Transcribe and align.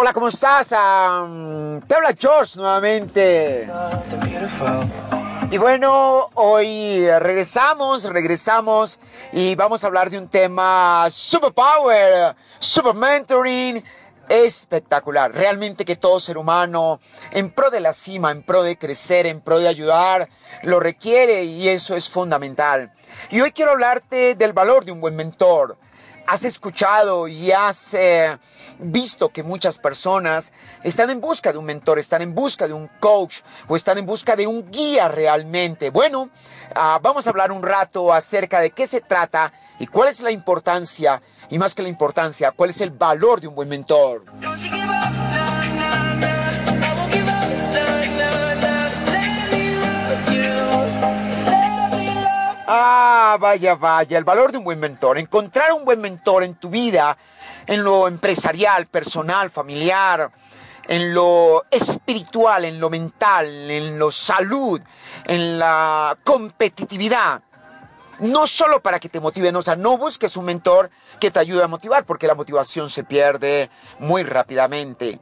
Hola, 0.00 0.12
¿cómo 0.12 0.28
estás? 0.28 0.68
Te 0.68 0.74
habla 0.76 2.14
George 2.16 2.52
nuevamente. 2.54 3.68
Y 5.50 5.58
bueno, 5.58 6.30
hoy 6.34 7.04
regresamos, 7.18 8.04
regresamos 8.04 9.00
y 9.32 9.56
vamos 9.56 9.82
a 9.82 9.88
hablar 9.88 10.08
de 10.08 10.18
un 10.18 10.28
tema 10.28 11.08
superpower, 11.10 12.36
super 12.60 12.94
mentoring, 12.94 13.82
espectacular. 14.28 15.34
Realmente 15.34 15.84
que 15.84 15.96
todo 15.96 16.20
ser 16.20 16.38
humano, 16.38 17.00
en 17.32 17.50
pro 17.50 17.68
de 17.68 17.80
la 17.80 17.92
cima, 17.92 18.30
en 18.30 18.44
pro 18.44 18.62
de 18.62 18.78
crecer, 18.78 19.26
en 19.26 19.40
pro 19.40 19.58
de 19.58 19.66
ayudar, 19.66 20.28
lo 20.62 20.78
requiere 20.78 21.42
y 21.42 21.68
eso 21.68 21.96
es 21.96 22.08
fundamental. 22.08 22.92
Y 23.30 23.40
hoy 23.40 23.50
quiero 23.50 23.72
hablarte 23.72 24.36
del 24.36 24.52
valor 24.52 24.84
de 24.84 24.92
un 24.92 25.00
buen 25.00 25.16
mentor 25.16 25.76
has 26.28 26.44
escuchado 26.44 27.26
y 27.26 27.52
has 27.52 27.94
eh, 27.94 28.36
visto 28.78 29.30
que 29.30 29.42
muchas 29.42 29.78
personas 29.78 30.52
están 30.84 31.08
en 31.08 31.22
busca 31.22 31.52
de 31.52 31.58
un 31.58 31.64
mentor, 31.64 31.98
están 31.98 32.20
en 32.20 32.34
busca 32.34 32.68
de 32.68 32.74
un 32.74 32.86
coach 33.00 33.40
o 33.66 33.74
están 33.74 33.96
en 33.96 34.04
busca 34.04 34.36
de 34.36 34.46
un 34.46 34.70
guía 34.70 35.08
realmente. 35.08 35.88
Bueno, 35.88 36.28
ah, 36.74 37.00
vamos 37.02 37.26
a 37.26 37.30
hablar 37.30 37.50
un 37.50 37.62
rato 37.62 38.12
acerca 38.12 38.60
de 38.60 38.72
qué 38.72 38.86
se 38.86 39.00
trata 39.00 39.54
y 39.78 39.86
cuál 39.86 40.10
es 40.10 40.20
la 40.20 40.30
importancia, 40.30 41.22
y 41.48 41.58
más 41.58 41.74
que 41.74 41.82
la 41.82 41.88
importancia, 41.88 42.50
cuál 42.50 42.70
es 42.70 42.80
el 42.82 42.90
valor 42.90 43.40
de 43.40 43.48
un 43.48 43.54
buen 43.54 43.70
mentor. 43.70 44.24
Vaya, 53.38 53.74
vaya, 53.74 54.18
el 54.18 54.24
valor 54.24 54.52
de 54.52 54.58
un 54.58 54.64
buen 54.64 54.78
mentor. 54.78 55.18
Encontrar 55.18 55.72
un 55.72 55.84
buen 55.84 56.00
mentor 56.00 56.44
en 56.44 56.56
tu 56.56 56.68
vida, 56.68 57.16
en 57.66 57.82
lo 57.82 58.08
empresarial, 58.08 58.86
personal, 58.86 59.50
familiar, 59.50 60.30
en 60.86 61.14
lo 61.14 61.64
espiritual, 61.70 62.64
en 62.64 62.80
lo 62.80 62.90
mental, 62.90 63.46
en 63.70 63.98
lo 63.98 64.10
salud, 64.10 64.80
en 65.24 65.58
la 65.58 66.16
competitividad. 66.24 67.42
No 68.20 68.46
solo 68.46 68.80
para 68.80 68.98
que 68.98 69.08
te 69.08 69.20
motiven, 69.20 69.54
o 69.54 69.62
sea, 69.62 69.76
no 69.76 69.96
busques 69.96 70.36
un 70.36 70.46
mentor 70.46 70.90
que 71.20 71.30
te 71.30 71.38
ayude 71.38 71.62
a 71.62 71.68
motivar, 71.68 72.04
porque 72.04 72.26
la 72.26 72.34
motivación 72.34 72.90
se 72.90 73.04
pierde 73.04 73.70
muy 74.00 74.24
rápidamente. 74.24 75.20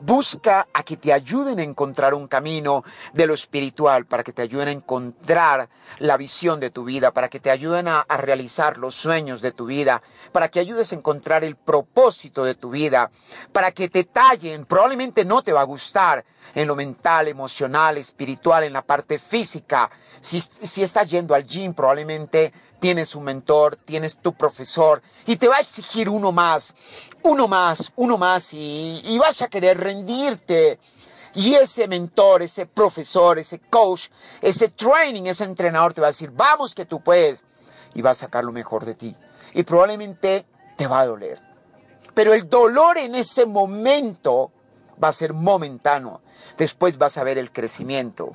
Busca 0.00 0.66
a 0.72 0.82
que 0.82 0.96
te 0.96 1.12
ayuden 1.12 1.58
a 1.58 1.62
encontrar 1.62 2.14
un 2.14 2.28
camino 2.28 2.84
de 3.12 3.26
lo 3.26 3.34
espiritual, 3.34 4.06
para 4.06 4.22
que 4.22 4.32
te 4.32 4.42
ayuden 4.42 4.68
a 4.68 4.72
encontrar 4.72 5.68
la 5.98 6.16
visión 6.16 6.60
de 6.60 6.70
tu 6.70 6.84
vida, 6.84 7.12
para 7.12 7.28
que 7.28 7.40
te 7.40 7.50
ayuden 7.50 7.88
a, 7.88 8.04
realizar 8.08 8.78
los 8.78 8.94
sueños 8.94 9.40
de 9.40 9.52
tu 9.52 9.66
vida, 9.66 10.02
para 10.32 10.48
que 10.48 10.60
ayudes 10.60 10.92
a 10.92 10.96
encontrar 10.96 11.44
el 11.44 11.56
propósito 11.56 12.44
de 12.44 12.54
tu 12.54 12.70
vida, 12.70 13.10
para 13.52 13.72
que 13.72 13.88
te 13.88 14.04
tallen. 14.04 14.66
Probablemente 14.66 15.24
no 15.24 15.42
te 15.42 15.52
va 15.52 15.60
a 15.60 15.64
gustar 15.64 16.24
en 16.54 16.68
lo 16.68 16.76
mental, 16.76 17.28
emocional, 17.28 17.98
espiritual, 17.98 18.64
en 18.64 18.72
la 18.72 18.82
parte 18.82 19.18
física. 19.18 19.90
Si, 20.20 20.40
si 20.40 20.82
estás 20.82 21.08
yendo 21.08 21.34
al 21.34 21.46
gym, 21.46 21.74
probablemente 21.74 22.52
tienes 22.84 23.14
un 23.14 23.24
mentor, 23.24 23.76
tienes 23.76 24.18
tu 24.18 24.34
profesor 24.34 25.00
y 25.24 25.36
te 25.36 25.48
va 25.48 25.56
a 25.56 25.60
exigir 25.60 26.06
uno 26.06 26.32
más, 26.32 26.74
uno 27.22 27.48
más, 27.48 27.90
uno 27.96 28.18
más 28.18 28.52
y, 28.52 29.18
vas 29.18 29.40
a 29.40 29.48
querer 29.48 29.80
rendirte. 29.80 30.78
Y 31.34 31.54
ese 31.54 31.88
mentor, 31.88 32.42
ese 32.42 32.66
profesor, 32.66 33.38
ese 33.38 33.58
coach, 33.58 34.08
ese 34.42 34.68
training, 34.68 35.22
ese 35.22 35.44
entrenador 35.44 35.94
te 35.94 36.02
va 36.02 36.08
a 36.08 36.10
decir, 36.10 36.30
vamos 36.30 36.74
que 36.74 36.84
tú 36.84 37.00
puedes. 37.00 37.44
Y 37.94 38.02
va 38.02 38.10
a 38.10 38.14
sacar 38.14 38.44
lo 38.44 38.52
mejor 38.52 38.84
de 38.84 38.92
ti. 38.92 39.16
Y 39.54 39.62
probablemente 39.62 40.44
te 40.76 40.86
va 40.86 41.00
a 41.00 41.06
doler. 41.06 41.40
Pero 42.12 42.34
el 42.34 42.50
dolor 42.50 42.98
en 42.98 43.14
ese 43.14 43.46
momento 43.46 44.52
va 45.02 45.08
a 45.08 45.12
ser 45.12 45.32
momentáneo. 45.32 46.20
Después 46.58 46.98
vas 46.98 47.16
a 47.16 47.24
ver 47.24 47.38
el 47.38 47.50
crecimiento. 47.50 48.32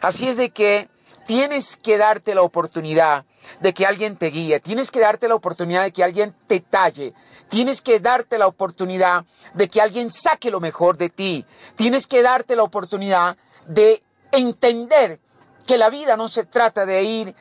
Así 0.00 0.26
es 0.26 0.36
de 0.36 0.50
que 0.50 0.88
tienes 1.24 1.76
que 1.76 1.98
darte 1.98 2.34
la 2.34 2.42
oportunidad 2.42 3.24
de 3.60 3.74
que 3.74 3.86
alguien 3.86 4.16
te 4.16 4.26
guíe, 4.26 4.60
tienes 4.60 4.90
que 4.90 5.00
darte 5.00 5.28
la 5.28 5.34
oportunidad 5.34 5.84
de 5.84 5.92
que 5.92 6.04
alguien 6.04 6.34
te 6.46 6.60
talle, 6.60 7.14
tienes 7.48 7.82
que 7.82 8.00
darte 8.00 8.38
la 8.38 8.46
oportunidad 8.46 9.24
de 9.54 9.68
que 9.68 9.80
alguien 9.80 10.10
saque 10.10 10.50
lo 10.50 10.60
mejor 10.60 10.96
de 10.96 11.08
ti, 11.08 11.44
tienes 11.76 12.06
que 12.06 12.22
darte 12.22 12.56
la 12.56 12.62
oportunidad 12.62 13.36
de 13.66 14.02
entender 14.32 15.20
que 15.66 15.78
la 15.78 15.90
vida 15.90 16.16
no 16.16 16.28
se 16.28 16.44
trata 16.44 16.86
de 16.86 17.02
ir 17.02 17.34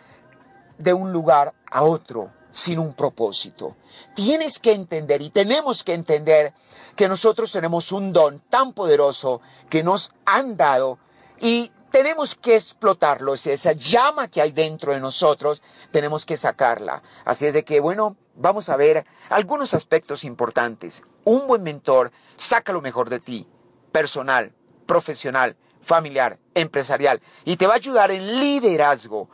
de 0.78 0.94
un 0.94 1.12
lugar 1.12 1.54
a 1.70 1.84
otro 1.84 2.32
sin 2.52 2.80
un 2.80 2.94
propósito. 2.94 3.76
Tienes 4.14 4.60
que 4.60 4.72
entender 4.72 5.22
y 5.22 5.30
tenemos 5.30 5.84
que 5.84 5.94
entender 5.94 6.54
que 6.96 7.10
nosotros 7.10 7.52
tenemos 7.52 7.92
un 7.92 8.14
don 8.14 8.40
tan 8.50 8.74
poderoso 8.74 9.42
que 9.70 9.84
nos 9.84 10.12
han 10.26 10.56
dado 10.56 10.98
y 11.40 11.72
tenemos 11.96 12.36
que 12.36 12.56
explotarlo, 12.56 13.36
es 13.36 13.48
esa 13.48 13.72
llama 13.72 14.28
que 14.28 14.42
hay 14.42 14.52
dentro 14.52 14.92
de 14.92 15.00
nosotros, 15.00 15.64
tenemos 15.92 16.26
que 16.26 16.36
sacarla. 16.36 17.02
Así 17.24 17.46
es 17.46 17.54
de 17.54 17.64
que, 17.64 17.80
bueno, 17.80 18.18
vamos 18.36 18.68
a 18.68 18.76
ver 18.76 19.06
algunos 19.30 19.74
aspectos 19.74 20.26
importantes. 20.26 21.04
Un 21.24 21.48
buen 21.48 21.64
mentor 21.64 22.12
saca 22.36 22.74
lo 22.74 22.82
mejor 22.82 23.10
de 23.10 23.22
ti, 23.22 23.48
personal, 23.94 24.52
profesional, 24.86 25.56
familiar, 25.84 26.38
empresarial, 26.54 27.22
y 27.46 27.56
te 27.56 27.66
va 27.66 27.76
a 27.76 27.78
ayudar 27.78 28.12
en 28.12 28.42
liderazgo. 28.42 29.30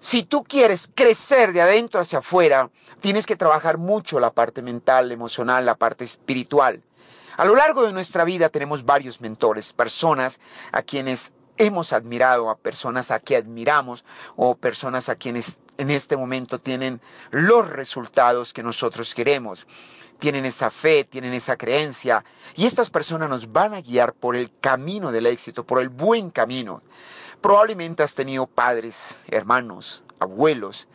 Si 0.00 0.24
tú 0.24 0.42
quieres 0.42 0.90
crecer 0.92 1.52
de 1.52 1.62
adentro 1.62 2.00
hacia 2.00 2.18
afuera, 2.18 2.68
tienes 2.98 3.26
que 3.26 3.36
trabajar 3.36 3.78
mucho 3.78 4.18
la 4.18 4.32
parte 4.32 4.60
mental, 4.60 5.12
emocional, 5.12 5.64
la 5.64 5.76
parte 5.76 6.02
espiritual. 6.02 6.82
A 7.36 7.44
lo 7.44 7.54
largo 7.54 7.82
de 7.86 7.92
nuestra 7.92 8.24
vida 8.24 8.48
tenemos 8.48 8.84
varios 8.84 9.20
mentores, 9.20 9.72
personas 9.72 10.40
a 10.72 10.82
quienes 10.82 11.30
hemos 11.58 11.92
admirado, 11.92 12.50
a 12.50 12.56
personas 12.56 13.10
a 13.10 13.20
que 13.20 13.36
admiramos 13.36 14.04
o 14.36 14.56
personas 14.56 15.08
a 15.08 15.16
quienes 15.16 15.58
en 15.78 15.90
este 15.90 16.16
momento 16.16 16.58
tienen 16.58 17.00
los 17.30 17.68
resultados 17.68 18.52
que 18.52 18.62
nosotros 18.62 19.14
queremos. 19.14 19.66
Tienen 20.18 20.46
esa 20.46 20.70
fe, 20.70 21.04
tienen 21.04 21.34
esa 21.34 21.56
creencia 21.56 22.24
y 22.54 22.64
estas 22.64 22.88
personas 22.88 23.28
nos 23.28 23.52
van 23.52 23.74
a 23.74 23.82
guiar 23.82 24.14
por 24.14 24.34
el 24.34 24.50
camino 24.60 25.12
del 25.12 25.26
éxito, 25.26 25.64
por 25.64 25.80
el 25.80 25.90
buen 25.90 26.30
camino. 26.30 26.82
Probablemente 27.42 28.02
has 28.02 28.14
tenido 28.14 28.46
padres, 28.46 29.18
hermanos, 29.28 30.02
abuelos, 30.18 30.88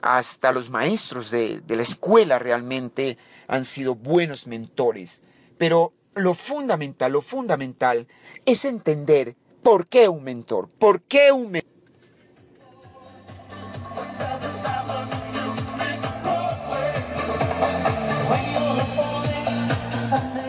hasta 0.00 0.52
los 0.52 0.70
maestros 0.70 1.32
de, 1.32 1.60
de 1.60 1.76
la 1.76 1.82
escuela 1.82 2.38
realmente 2.38 3.18
han 3.48 3.64
sido 3.64 3.96
buenos 3.96 4.46
mentores. 4.46 5.22
Pero 5.58 5.92
lo 6.14 6.34
fundamental, 6.34 7.12
lo 7.12 7.20
fundamental 7.20 8.06
es 8.44 8.64
entender 8.64 9.34
¿Por 9.62 9.86
qué 9.86 10.08
un 10.08 10.24
mentor? 10.24 10.68
¿Por 10.78 11.02
qué 11.02 11.32
un 11.32 11.50
mentor? 11.50 11.78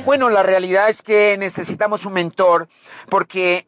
Bueno, 0.06 0.30
la 0.30 0.42
realidad 0.42 0.90
es 0.90 1.02
que 1.04 1.38
necesitamos 1.38 2.06
un 2.06 2.14
mentor 2.14 2.68
porque 3.10 3.68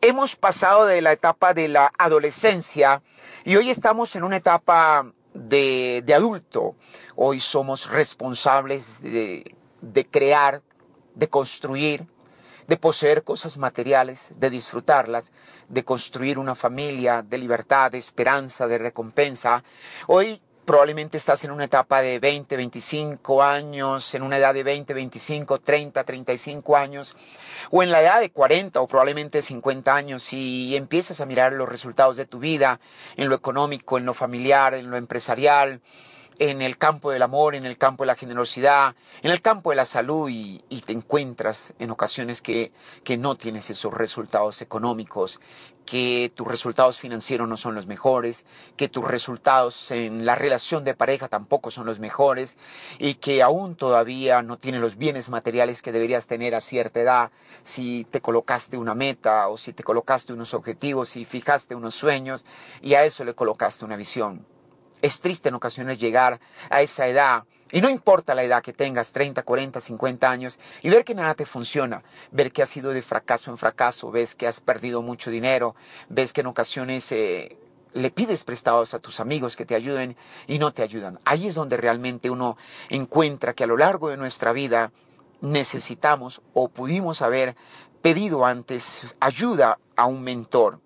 hemos 0.00 0.36
pasado 0.36 0.86
de 0.86 1.02
la 1.02 1.12
etapa 1.12 1.54
de 1.54 1.68
la 1.68 1.92
adolescencia 1.98 3.02
y 3.44 3.56
hoy 3.56 3.70
estamos 3.70 4.14
en 4.14 4.22
una 4.22 4.36
etapa 4.36 5.10
de, 5.34 6.04
adulto. 6.14 6.76
Hoy 7.16 7.40
somos 7.40 7.90
responsables 7.90 9.02
de, 9.02 9.56
de 9.80 10.06
crear, 10.06 10.62
de 11.14 11.28
construir, 11.28 12.06
de 12.72 12.78
poseer 12.78 13.22
cosas 13.22 13.58
materiales, 13.58 14.30
de 14.36 14.48
disfrutarlas, 14.48 15.30
de 15.68 15.84
construir 15.84 16.38
una 16.38 16.54
familia 16.54 17.20
de 17.20 17.36
libertad, 17.36 17.90
de 17.90 17.98
esperanza, 17.98 18.66
de 18.66 18.78
recompensa. 18.78 19.62
Hoy 20.06 20.40
probablemente 20.64 21.18
estás 21.18 21.44
en 21.44 21.50
una 21.50 21.66
etapa 21.66 22.00
de 22.00 22.18
20, 22.18 22.56
25 22.56 23.42
años, 23.42 24.14
en 24.14 24.22
una 24.22 24.38
edad 24.38 24.54
de 24.54 24.62
20, 24.62 24.94
25, 24.94 25.60
30, 25.60 26.02
35 26.02 26.74
años, 26.74 27.14
o 27.70 27.82
en 27.82 27.90
la 27.90 28.00
edad 28.00 28.20
de 28.20 28.30
40 28.30 28.80
o 28.80 28.88
probablemente 28.88 29.42
50 29.42 29.94
años 29.94 30.32
y 30.32 30.74
empiezas 30.74 31.20
a 31.20 31.26
mirar 31.26 31.52
los 31.52 31.68
resultados 31.68 32.16
de 32.16 32.24
tu 32.24 32.38
vida 32.38 32.80
en 33.18 33.28
lo 33.28 33.34
económico, 33.34 33.98
en 33.98 34.06
lo 34.06 34.14
familiar, 34.14 34.72
en 34.72 34.90
lo 34.90 34.96
empresarial, 34.96 35.82
en 36.50 36.60
el 36.60 36.76
campo 36.76 37.12
del 37.12 37.22
amor, 37.22 37.54
en 37.54 37.66
el 37.66 37.78
campo 37.78 38.02
de 38.02 38.08
la 38.08 38.16
generosidad, 38.16 38.96
en 39.22 39.30
el 39.30 39.40
campo 39.40 39.70
de 39.70 39.76
la 39.76 39.84
salud 39.84 40.28
y, 40.28 40.58
te 40.84 40.92
encuentras 40.92 41.72
en 41.78 41.92
ocasiones 41.92 42.42
que, 42.42 42.72
que 43.04 43.16
no 43.16 43.36
tienes 43.36 43.70
esos 43.70 43.94
resultados 43.94 44.60
económicos, 44.60 45.40
que 45.86 46.32
tus 46.34 46.48
resultados 46.48 46.98
financieros 46.98 47.48
no 47.48 47.56
son 47.56 47.76
los 47.76 47.86
mejores, 47.86 48.44
que 48.76 48.88
tus 48.88 49.04
resultados 49.04 49.92
en 49.92 50.26
la 50.26 50.34
relación 50.34 50.82
de 50.82 50.94
pareja 50.94 51.28
tampoco 51.28 51.70
son 51.70 51.86
los 51.86 52.00
mejores 52.00 52.56
y 52.98 53.14
que 53.14 53.40
aún 53.40 53.76
todavía 53.76 54.42
no 54.42 54.56
tienes 54.56 54.80
los 54.80 54.96
bienes 54.96 55.30
materiales 55.30 55.80
que 55.80 55.92
deberías 55.92 56.26
tener 56.26 56.56
a 56.56 56.60
cierta 56.60 57.00
edad 57.00 57.30
si 57.62 58.04
te 58.10 58.20
colocaste 58.20 58.76
una 58.76 58.96
meta 58.96 59.46
o 59.46 59.56
si 59.56 59.72
te 59.72 59.84
colocaste 59.84 60.32
unos 60.32 60.54
objetivos 60.54 61.14
y 61.14 61.24
fijaste 61.24 61.76
unos 61.76 61.94
sueños 61.94 62.44
y 62.80 62.94
a 62.94 63.04
eso 63.04 63.24
le 63.24 63.34
colocaste 63.34 63.84
una 63.84 63.94
visión. 63.94 64.51
Es 65.02 65.20
triste 65.20 65.50
en 65.50 65.56
ocasiones 65.56 65.98
llegar 65.98 66.40
a 66.70 66.80
esa 66.80 67.06
edad 67.06 67.44
Y 67.74 67.80
no 67.80 67.88
importa 67.88 68.34
la 68.34 68.42
edad 68.42 68.62
que 68.62 68.74
tengas, 68.74 69.12
30, 69.12 69.42
40, 69.44 69.80
50 69.80 70.30
años, 70.30 70.58
y 70.82 70.90
ver 70.90 71.06
que 71.06 71.14
nada 71.14 71.34
te 71.34 71.46
funciona, 71.46 72.02
ver 72.30 72.52
que 72.52 72.62
has 72.62 72.76
ido 72.76 72.92
de 72.92 73.00
fracaso 73.00 73.50
en 73.50 73.56
fracaso, 73.56 74.10
ves 74.10 74.34
que 74.34 74.46
has 74.46 74.60
perdido 74.60 75.00
mucho 75.00 75.30
dinero, 75.30 75.74
ves 76.10 76.34
que 76.34 76.42
en 76.42 76.48
ocasiones 76.48 77.10
eh, 77.12 77.56
le 77.94 78.10
pides 78.10 78.44
prestados 78.44 78.92
a 78.92 78.98
tus 78.98 79.20
amigos 79.20 79.56
que 79.56 79.64
te 79.64 79.74
ayuden 79.74 80.16
y 80.46 80.58
no 80.58 80.72
te 80.72 80.82
ayudan. 80.82 81.18
Ahí 81.24 81.46
es 81.46 81.54
donde 81.54 81.78
realmente 81.78 82.28
uno 82.28 82.58
encuentra 82.90 83.54
que 83.54 83.64
a 83.64 83.66
lo 83.66 83.78
largo 83.78 84.10
de 84.10 84.18
nuestra 84.18 84.52
vida 84.52 84.92
necesitamos 85.40 86.42
o 86.52 86.68
pudimos 86.68 87.22
haber 87.22 87.56
pedido 88.02 88.44
antes 88.44 89.02
ayuda 89.18 89.78
a 89.96 90.06
un 90.06 90.22
mentor. 90.22 90.80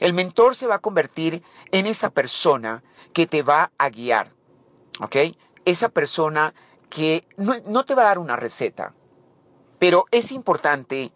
El 0.00 0.12
mentor 0.12 0.54
se 0.54 0.66
va 0.66 0.76
a 0.76 0.80
convertir 0.80 1.42
en 1.72 1.86
esa 1.86 2.10
persona 2.10 2.82
que 3.12 3.26
te 3.26 3.42
va 3.42 3.70
a 3.78 3.90
guiar, 3.90 4.32
¿ok? 5.00 5.16
esa 5.64 5.88
persona 5.88 6.54
que 6.90 7.26
no, 7.36 7.84
te 7.84 7.94
va 7.94 8.02
a 8.02 8.06
dar 8.06 8.18
una 8.18 8.36
receta, 8.36 8.94
pero 9.78 10.06
es 10.10 10.30
importante 10.32 11.12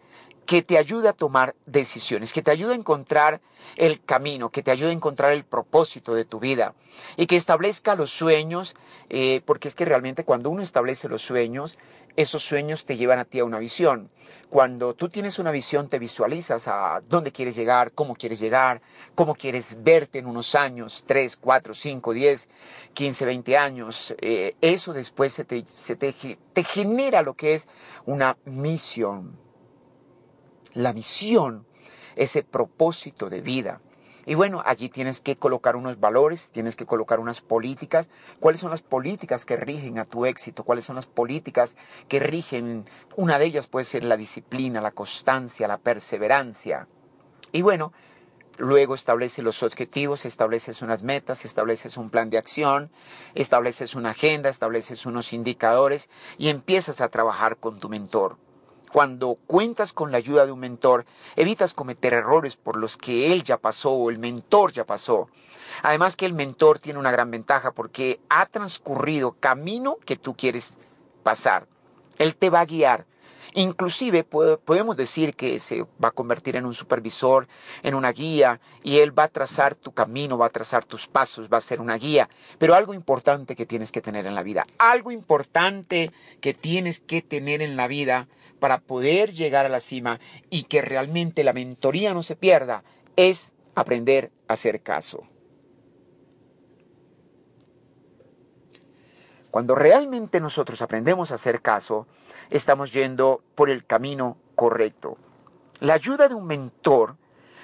que 0.49 0.63
te 0.63 0.79
ayude 0.79 1.07
a 1.07 1.13
tomar 1.13 1.53
decisiones, 1.67 2.33
que 2.33 2.41
te 2.41 2.49
ayude 2.49 2.73
a 2.73 2.75
encontrar 2.75 3.39
el 3.75 4.03
camino, 4.03 4.49
que 4.49 4.63
te 4.63 4.71
ayude 4.71 4.89
a 4.89 4.93
encontrar 4.93 5.31
el 5.31 5.43
propósito 5.43 6.15
de 6.15 6.25
tu 6.25 6.39
vida 6.39 6.73
y 7.17 7.27
que 7.27 7.35
establezca 7.35 7.93
los 7.93 8.09
sueños, 8.09 8.75
eh, 9.11 9.43
porque 9.45 9.67
es 9.67 9.75
que 9.75 9.85
realmente 9.85 10.23
cuando 10.23 10.49
uno 10.49 10.63
establece 10.63 11.07
los 11.07 11.21
sueños, 11.21 11.77
esos 12.15 12.41
sueños 12.41 12.85
te 12.85 12.97
llevan 12.97 13.19
a 13.19 13.25
ti 13.25 13.37
a 13.37 13.45
una 13.45 13.59
visión. 13.59 14.09
Cuando 14.49 14.95
tú 14.95 15.07
tienes 15.07 15.37
una 15.37 15.51
visión, 15.51 15.87
te 15.87 15.99
visualizas 15.99 16.67
a 16.67 16.99
dónde 17.07 17.31
quieres 17.31 17.55
llegar, 17.55 17.91
cómo 17.91 18.15
quieres 18.15 18.39
llegar, 18.39 18.81
cómo 19.13 19.35
quieres 19.35 19.77
verte 19.83 20.17
en 20.17 20.25
unos 20.25 20.55
años, 20.55 21.03
3, 21.05 21.37
4, 21.37 21.75
5, 21.75 22.11
10, 22.11 22.49
15, 22.95 23.25
20 23.25 23.55
años. 23.55 24.15
Eh, 24.19 24.55
eso 24.61 24.93
después 24.93 25.31
se, 25.31 25.45
te, 25.45 25.61
te 25.61 26.63
genera 26.63 27.21
lo 27.21 27.35
que 27.35 27.53
es 27.53 27.67
una 28.07 28.35
misión. 28.45 29.48
La 30.79 30.93
misión, 30.93 31.65
ese 32.15 32.41
propósito 32.41 33.29
de 33.29 33.41
vida. 33.41 33.81
Y 34.25 34.35
bueno, 34.35 34.63
allí 34.65 34.87
tienes 34.87 35.19
que 35.19 35.35
colocar 35.35 35.75
unos 35.75 35.99
valores, 35.99 36.51
tienes 36.51 36.77
que 36.77 36.85
colocar 36.85 37.19
unas 37.19 37.41
políticas. 37.41 38.09
¿Cuáles 38.39 38.61
son 38.61 38.71
las 38.71 38.81
políticas 38.81 39.43
que 39.43 39.57
rigen 39.57 39.99
a 39.99 40.05
tu 40.05 40.25
éxito? 40.25 40.63
¿Cuáles 40.63 40.85
son 40.85 40.95
las 40.95 41.05
políticas 41.05 41.75
que 42.07 42.21
rigen? 42.21 42.85
Una 43.17 43.37
de 43.39 43.47
ellas 43.47 43.67
puede 43.67 43.83
ser 43.83 44.05
la 44.05 44.15
disciplina, 44.15 44.79
la 44.79 44.91
constancia, 44.91 45.67
la 45.67 45.79
perseverancia. 45.79 46.87
Y 47.51 47.61
bueno, 47.61 47.91
luego 48.57 48.95
estableces 48.95 49.43
los 49.43 49.61
objetivos, 49.63 50.23
estableces 50.23 50.81
unas 50.81 51.03
metas, 51.03 51.43
estableces 51.43 51.97
un 51.97 52.09
plan 52.09 52.29
de 52.29 52.37
acción, 52.37 52.89
estableces 53.35 53.95
una 53.95 54.11
agenda, 54.11 54.47
estableces 54.47 55.05
unos 55.05 55.33
indicadores 55.33 56.09
y 56.37 56.47
empiezas 56.47 57.01
a 57.01 57.09
trabajar 57.09 57.57
con 57.57 57.81
tu 57.81 57.89
mentor. 57.89 58.37
Cuando 58.91 59.37
cuentas 59.45 59.93
con 59.93 60.11
la 60.11 60.17
ayuda 60.17 60.45
de 60.45 60.51
un 60.51 60.59
mentor, 60.59 61.05
evitas 61.35 61.73
cometer 61.73 62.13
errores 62.13 62.57
por 62.57 62.75
los 62.75 62.97
que 62.97 63.31
él 63.31 63.43
ya 63.43 63.57
pasó 63.57 63.91
o 63.91 64.09
el 64.09 64.17
mentor 64.17 64.71
ya 64.71 64.83
pasó. 64.83 65.29
Además 65.83 66.15
que 66.15 66.25
el 66.25 66.33
mentor 66.33 66.79
tiene 66.79 66.99
una 66.99 67.11
gran 67.11 67.29
ventaja 67.29 67.71
porque 67.71 68.19
ha 68.29 68.47
transcurrido 68.47 69.35
camino 69.39 69.97
que 70.05 70.15
tú 70.15 70.35
quieres 70.35 70.73
pasar. 71.21 71.67
Él 72.17 72.35
te 72.35 72.49
va 72.49 72.61
a 72.61 72.65
guiar. 72.65 73.05
Inclusive 73.53 74.23
podemos 74.23 74.95
decir 74.95 75.35
que 75.35 75.59
se 75.59 75.81
va 76.03 76.09
a 76.09 76.11
convertir 76.11 76.55
en 76.55 76.65
un 76.65 76.73
supervisor, 76.73 77.47
en 77.83 77.95
una 77.95 78.11
guía, 78.11 78.59
y 78.83 78.99
él 78.99 79.17
va 79.17 79.23
a 79.23 79.27
trazar 79.29 79.75
tu 79.75 79.91
camino, 79.91 80.37
va 80.37 80.47
a 80.47 80.51
trazar 80.51 80.85
tus 80.85 81.07
pasos, 81.07 81.49
va 81.51 81.57
a 81.57 81.61
ser 81.61 81.81
una 81.81 81.95
guía. 81.95 82.29
Pero 82.59 82.75
algo 82.75 82.93
importante 82.93 83.55
que 83.55 83.65
tienes 83.65 83.91
que 83.91 84.01
tener 84.01 84.27
en 84.27 84.35
la 84.35 84.43
vida, 84.43 84.65
algo 84.77 85.11
importante 85.11 86.11
que 86.41 86.53
tienes 86.53 86.99
que 86.99 87.21
tener 87.21 87.61
en 87.61 87.75
la 87.75 87.87
vida 87.87 88.27
para 88.59 88.79
poder 88.79 89.31
llegar 89.31 89.65
a 89.65 89.69
la 89.69 89.79
cima 89.79 90.19
y 90.49 90.63
que 90.63 90.81
realmente 90.81 91.43
la 91.43 91.53
mentoría 91.53 92.13
no 92.13 92.21
se 92.21 92.35
pierda, 92.35 92.83
es 93.15 93.53
aprender 93.73 94.31
a 94.47 94.53
hacer 94.53 94.81
caso. 94.81 95.23
Cuando 99.49 99.73
realmente 99.73 100.39
nosotros 100.39 100.81
aprendemos 100.81 101.31
a 101.31 101.35
hacer 101.35 101.61
caso, 101.61 102.05
estamos 102.49 102.93
yendo 102.93 103.43
por 103.55 103.69
el 103.69 103.85
camino 103.85 104.37
correcto. 104.55 105.17
La 105.79 105.93
ayuda 105.93 106.27
de 106.27 106.35
un 106.35 106.45
mentor 106.45 107.15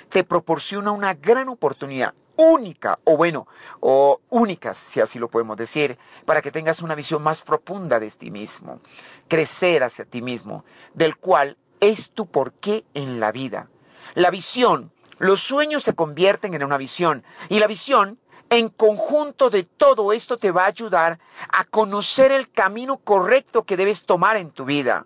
te 0.09 0.23
proporciona 0.23 0.91
una 0.91 1.13
gran 1.13 1.49
oportunidad 1.49 2.13
única, 2.37 2.99
o 3.03 3.17
bueno, 3.17 3.47
o 3.79 4.19
únicas, 4.29 4.77
si 4.77 4.99
así 4.99 5.19
lo 5.19 5.29
podemos 5.29 5.57
decir, 5.57 5.97
para 6.25 6.41
que 6.41 6.51
tengas 6.51 6.81
una 6.81 6.95
visión 6.95 7.23
más 7.23 7.41
profunda 7.41 7.99
de 7.99 8.09
ti 8.11 8.31
mismo, 8.31 8.81
crecer 9.27 9.83
hacia 9.83 10.05
ti 10.05 10.21
mismo, 10.21 10.65
del 10.93 11.17
cual 11.17 11.57
es 11.79 12.11
tu 12.11 12.27
porqué 12.27 12.85
en 12.93 13.19
la 13.19 13.31
vida. 13.31 13.69
La 14.13 14.31
visión, 14.31 14.91
los 15.17 15.41
sueños 15.41 15.83
se 15.83 15.95
convierten 15.95 16.53
en 16.53 16.63
una 16.63 16.77
visión, 16.77 17.23
y 17.49 17.59
la 17.59 17.67
visión, 17.67 18.19
en 18.49 18.69
conjunto 18.69 19.49
de 19.49 19.63
todo 19.63 20.13
esto, 20.13 20.37
te 20.37 20.51
va 20.51 20.63
a 20.63 20.67
ayudar 20.67 21.19
a 21.49 21.65
conocer 21.65 22.31
el 22.31 22.49
camino 22.51 22.97
correcto 22.97 23.63
que 23.63 23.77
debes 23.77 24.03
tomar 24.03 24.37
en 24.37 24.51
tu 24.51 24.65
vida. 24.65 25.05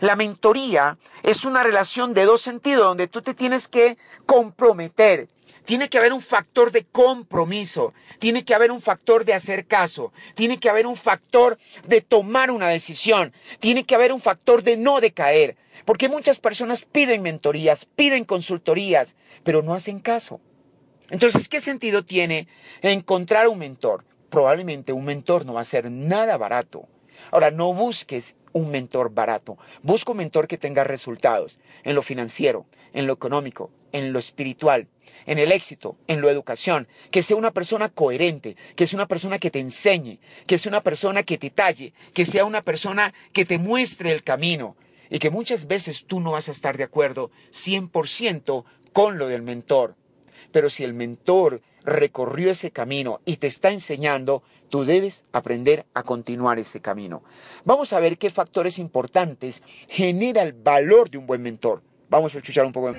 La 0.00 0.16
mentoría 0.16 0.98
es 1.22 1.44
una 1.44 1.62
relación 1.62 2.14
de 2.14 2.24
dos 2.24 2.42
sentidos 2.42 2.84
donde 2.84 3.08
tú 3.08 3.22
te 3.22 3.34
tienes 3.34 3.68
que 3.68 3.98
comprometer 4.26 5.28
tiene 5.64 5.88
que 5.88 5.98
haber 5.98 6.12
un 6.12 6.20
factor 6.20 6.72
de 6.72 6.84
compromiso, 6.84 7.94
tiene 8.18 8.44
que 8.44 8.54
haber 8.54 8.72
un 8.72 8.80
factor 8.80 9.24
de 9.24 9.34
hacer 9.34 9.66
caso, 9.66 10.12
tiene 10.34 10.58
que 10.58 10.68
haber 10.68 10.86
un 10.86 10.96
factor 10.96 11.58
de 11.86 12.00
tomar 12.00 12.50
una 12.50 12.68
decisión, 12.68 13.32
tiene 13.60 13.84
que 13.84 13.94
haber 13.94 14.12
un 14.12 14.20
factor 14.20 14.62
de 14.62 14.76
no 14.76 15.00
decaer, 15.00 15.56
porque 15.84 16.08
muchas 16.08 16.38
personas 16.38 16.84
piden 16.84 17.22
mentorías, 17.22 17.84
piden 17.84 18.24
consultorías, 18.24 19.16
pero 19.44 19.62
no 19.62 19.74
hacen 19.74 20.00
caso. 20.00 20.40
Entonces, 21.12 21.50
¿qué 21.50 21.60
sentido 21.60 22.06
tiene 22.06 22.48
encontrar 22.80 23.46
un 23.46 23.58
mentor? 23.58 24.02
Probablemente 24.30 24.94
un 24.94 25.04
mentor 25.04 25.44
no 25.44 25.52
va 25.52 25.60
a 25.60 25.64
ser 25.64 25.90
nada 25.90 26.38
barato. 26.38 26.88
Ahora, 27.30 27.50
no 27.50 27.74
busques 27.74 28.36
un 28.54 28.70
mentor 28.70 29.12
barato. 29.12 29.58
Busca 29.82 30.12
un 30.12 30.16
mentor 30.16 30.48
que 30.48 30.56
tenga 30.56 30.84
resultados 30.84 31.58
en 31.84 31.94
lo 31.94 32.00
financiero, 32.00 32.64
en 32.94 33.06
lo 33.06 33.12
económico, 33.12 33.70
en 33.92 34.14
lo 34.14 34.18
espiritual, 34.18 34.88
en 35.26 35.38
el 35.38 35.52
éxito, 35.52 35.98
en 36.06 36.22
la 36.22 36.30
educación, 36.30 36.88
que 37.10 37.20
sea 37.20 37.36
una 37.36 37.50
persona 37.50 37.90
coherente, 37.90 38.56
que 38.74 38.86
sea 38.86 38.96
una 38.96 39.06
persona 39.06 39.38
que 39.38 39.50
te 39.50 39.60
enseñe, 39.60 40.18
que 40.46 40.56
sea 40.56 40.70
una 40.70 40.82
persona 40.82 41.24
que 41.24 41.36
te 41.36 41.50
talle, 41.50 41.92
que 42.14 42.24
sea 42.24 42.46
una 42.46 42.62
persona 42.62 43.12
que 43.34 43.44
te 43.44 43.58
muestre 43.58 44.12
el 44.12 44.24
camino 44.24 44.76
y 45.10 45.18
que 45.18 45.28
muchas 45.28 45.66
veces 45.66 46.06
tú 46.06 46.20
no 46.20 46.32
vas 46.32 46.48
a 46.48 46.52
estar 46.52 46.78
de 46.78 46.84
acuerdo 46.84 47.30
100% 47.50 48.64
con 48.94 49.18
lo 49.18 49.28
del 49.28 49.42
mentor. 49.42 49.94
Pero 50.52 50.68
si 50.70 50.84
el 50.84 50.94
mentor 50.94 51.62
recorrió 51.84 52.50
ese 52.50 52.70
camino 52.70 53.20
y 53.24 53.38
te 53.38 53.46
está 53.46 53.70
enseñando, 53.70 54.42
tú 54.70 54.84
debes 54.84 55.24
aprender 55.32 55.86
a 55.94 56.02
continuar 56.02 56.58
ese 56.58 56.80
camino. 56.80 57.22
Vamos 57.64 57.92
a 57.92 58.00
ver 58.00 58.18
qué 58.18 58.30
factores 58.30 58.78
importantes 58.78 59.62
genera 59.88 60.42
el 60.42 60.52
valor 60.52 61.10
de 61.10 61.18
un 61.18 61.26
buen 61.26 61.42
mentor. 61.42 61.82
Vamos 62.08 62.34
a 62.34 62.38
escuchar 62.38 62.66
un 62.66 62.72
poco. 62.72 62.92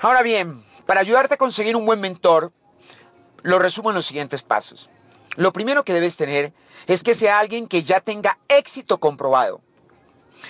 Ahora 0.00 0.22
bien, 0.22 0.62
para 0.86 1.00
ayudarte 1.00 1.34
a 1.34 1.36
conseguir 1.38 1.76
un 1.76 1.86
buen 1.86 1.98
mentor, 1.98 2.52
lo 3.44 3.58
resumo 3.58 3.90
en 3.90 3.94
los 3.94 4.06
siguientes 4.06 4.42
pasos. 4.42 4.88
Lo 5.36 5.52
primero 5.52 5.84
que 5.84 5.92
debes 5.92 6.16
tener 6.16 6.52
es 6.86 7.02
que 7.02 7.14
sea 7.14 7.38
alguien 7.38 7.68
que 7.68 7.82
ya 7.82 8.00
tenga 8.00 8.38
éxito 8.48 8.98
comprobado 8.98 9.60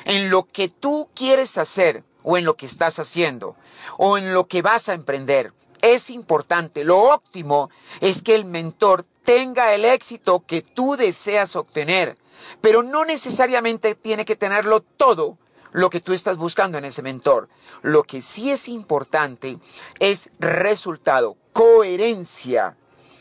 en 0.05 0.31
lo 0.31 0.45
que 0.45 0.69
tú 0.69 1.09
quieres 1.15 1.59
hacer 1.59 2.05
o 2.23 2.39
en 2.39 2.45
lo 2.45 2.57
que 2.57 2.67
estás 2.67 2.99
haciendo 3.01 3.57
o 3.99 4.17
en 4.17 4.33
lo 4.33 4.47
que 4.47 4.63
vas 4.63 4.89
a 4.89 4.95
emprender. 4.95 5.53
Es 5.83 6.09
importante, 6.09 6.85
lo 6.85 7.01
óptimo 7.01 7.69
es 8.01 8.23
que 8.23 8.37
el 8.37 8.45
mentor 8.45 9.05
tenga 9.25 9.75
el 9.75 9.85
éxito 9.85 10.45
que 10.47 10.63
tú 10.63 10.97
deseas 10.97 11.57
obtener, 11.57 12.17
pero 12.61 12.85
no 12.85 13.05
necesariamente 13.05 13.97
tiene 13.97 14.25
que 14.25 14.37
tenerlo 14.37 14.83
todo 14.83 15.37
lo 15.73 15.91
que 15.91 16.01
tú 16.01 16.13
estás 16.13 16.37
buscando 16.37 16.79
en 16.79 16.85
ese 16.85 17.03
mentor. 17.03 17.49
Lo 17.83 18.05
que 18.05 18.23
sí 18.23 18.53
es 18.53 18.69
importante 18.69 19.59
es 19.99 20.31
resultado, 20.39 21.37
coherencia 21.53 22.77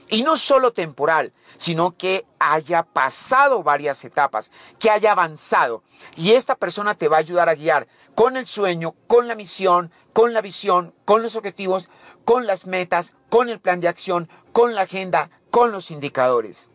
y 0.09 0.23
no 0.23 0.37
solo 0.37 0.73
temporal, 0.73 1.33
sino 1.57 1.95
que 1.97 2.25
haya 2.39 2.83
pasado 2.83 3.63
varias 3.63 4.03
etapas, 4.03 4.51
que 4.79 4.89
haya 4.89 5.11
avanzado. 5.11 5.83
Y 6.15 6.33
esta 6.33 6.55
persona 6.55 6.95
te 6.95 7.07
va 7.07 7.17
a 7.17 7.21
ayudar 7.21 7.49
a 7.49 7.55
guiar 7.55 7.87
con 8.15 8.37
el 8.37 8.45
sueño, 8.45 8.95
con 9.07 9.27
la 9.27 9.35
misión, 9.35 9.91
con 10.13 10.33
la 10.33 10.41
visión, 10.41 10.93
con 11.05 11.21
los 11.21 11.35
objetivos, 11.35 11.89
con 12.25 12.45
las 12.45 12.67
metas, 12.67 13.15
con 13.29 13.49
el 13.49 13.59
plan 13.59 13.79
de 13.79 13.87
acción, 13.87 14.29
con 14.51 14.75
la 14.75 14.81
agenda, 14.81 15.29
con 15.49 15.71
los 15.71 15.91
indicadores. 15.91 16.69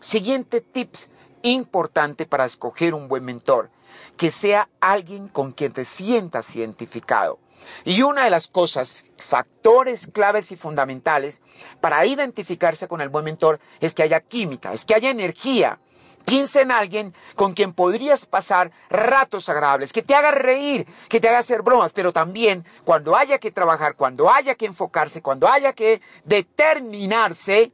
Siguiente 0.00 0.60
tips 0.60 1.10
importante 1.42 2.26
para 2.26 2.44
escoger 2.44 2.94
un 2.94 3.08
buen 3.08 3.24
mentor, 3.24 3.70
que 4.16 4.30
sea 4.30 4.68
alguien 4.80 5.28
con 5.28 5.52
quien 5.52 5.72
te 5.72 5.84
sientas 5.84 6.54
identificado. 6.56 7.38
Y 7.84 8.02
una 8.02 8.24
de 8.24 8.30
las 8.30 8.48
cosas, 8.48 9.10
factores 9.18 10.08
claves 10.12 10.52
y 10.52 10.56
fundamentales 10.56 11.42
para 11.80 12.04
identificarse 12.06 12.88
con 12.88 13.00
el 13.00 13.08
buen 13.08 13.24
mentor 13.24 13.60
es 13.80 13.94
que 13.94 14.02
haya 14.02 14.20
química, 14.20 14.72
es 14.72 14.84
que 14.84 14.94
haya 14.94 15.10
energía. 15.10 15.78
Piensa 16.24 16.60
en 16.60 16.70
alguien 16.70 17.14
con 17.34 17.52
quien 17.52 17.72
podrías 17.72 18.26
pasar 18.26 18.70
ratos 18.88 19.48
agradables, 19.48 19.92
que 19.92 20.02
te 20.02 20.14
haga 20.14 20.30
reír, 20.30 20.86
que 21.08 21.20
te 21.20 21.28
haga 21.28 21.38
hacer 21.38 21.62
bromas, 21.62 21.92
pero 21.92 22.12
también 22.12 22.64
cuando 22.84 23.16
haya 23.16 23.38
que 23.38 23.50
trabajar, 23.50 23.96
cuando 23.96 24.30
haya 24.30 24.54
que 24.54 24.66
enfocarse, 24.66 25.20
cuando 25.20 25.48
haya 25.48 25.72
que 25.72 26.00
determinarse, 26.24 27.72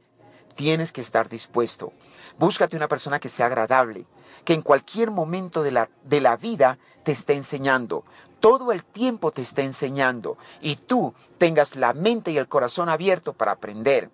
tienes 0.55 0.91
que 0.91 1.01
estar 1.01 1.29
dispuesto. 1.29 1.93
Búscate 2.39 2.75
una 2.75 2.87
persona 2.87 3.19
que 3.19 3.29
sea 3.29 3.45
agradable, 3.45 4.05
que 4.45 4.53
en 4.53 4.61
cualquier 4.61 5.11
momento 5.11 5.61
de 5.61 5.71
la, 5.71 5.89
de 6.03 6.21
la 6.21 6.37
vida 6.37 6.79
te 7.03 7.11
esté 7.11 7.33
enseñando 7.33 8.03
todo 8.39 8.71
el 8.71 8.83
tiempo 8.83 9.31
te 9.31 9.41
esté 9.41 9.63
enseñando 9.63 10.37
y 10.61 10.75
tú 10.75 11.13
tengas 11.37 11.75
la 11.75 11.93
mente 11.93 12.31
y 12.31 12.37
el 12.37 12.47
corazón 12.47 12.89
abierto 12.89 13.33
para 13.33 13.53
aprender. 13.53 14.09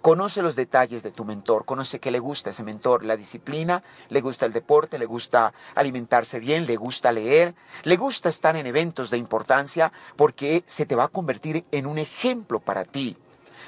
Conoce 0.00 0.40
los 0.40 0.56
detalles 0.56 1.02
de 1.02 1.10
tu 1.10 1.26
mentor, 1.26 1.66
conoce 1.66 1.98
qué 1.98 2.10
le 2.10 2.20
gusta 2.20 2.48
a 2.48 2.52
ese 2.52 2.64
mentor, 2.64 3.04
la 3.04 3.18
disciplina, 3.18 3.82
le 4.08 4.22
gusta 4.22 4.46
el 4.46 4.52
deporte, 4.54 4.98
le 4.98 5.04
gusta 5.04 5.52
alimentarse 5.74 6.40
bien, 6.40 6.64
le 6.64 6.76
gusta 6.76 7.12
leer, 7.12 7.54
le 7.82 7.96
gusta 7.98 8.30
estar 8.30 8.56
en 8.56 8.66
eventos 8.66 9.10
de 9.10 9.18
importancia 9.18 9.92
porque 10.16 10.64
se 10.66 10.86
te 10.86 10.96
va 10.96 11.04
a 11.04 11.08
convertir 11.08 11.66
en 11.70 11.86
un 11.86 11.98
ejemplo 11.98 12.60
para 12.60 12.84
ti. 12.84 13.18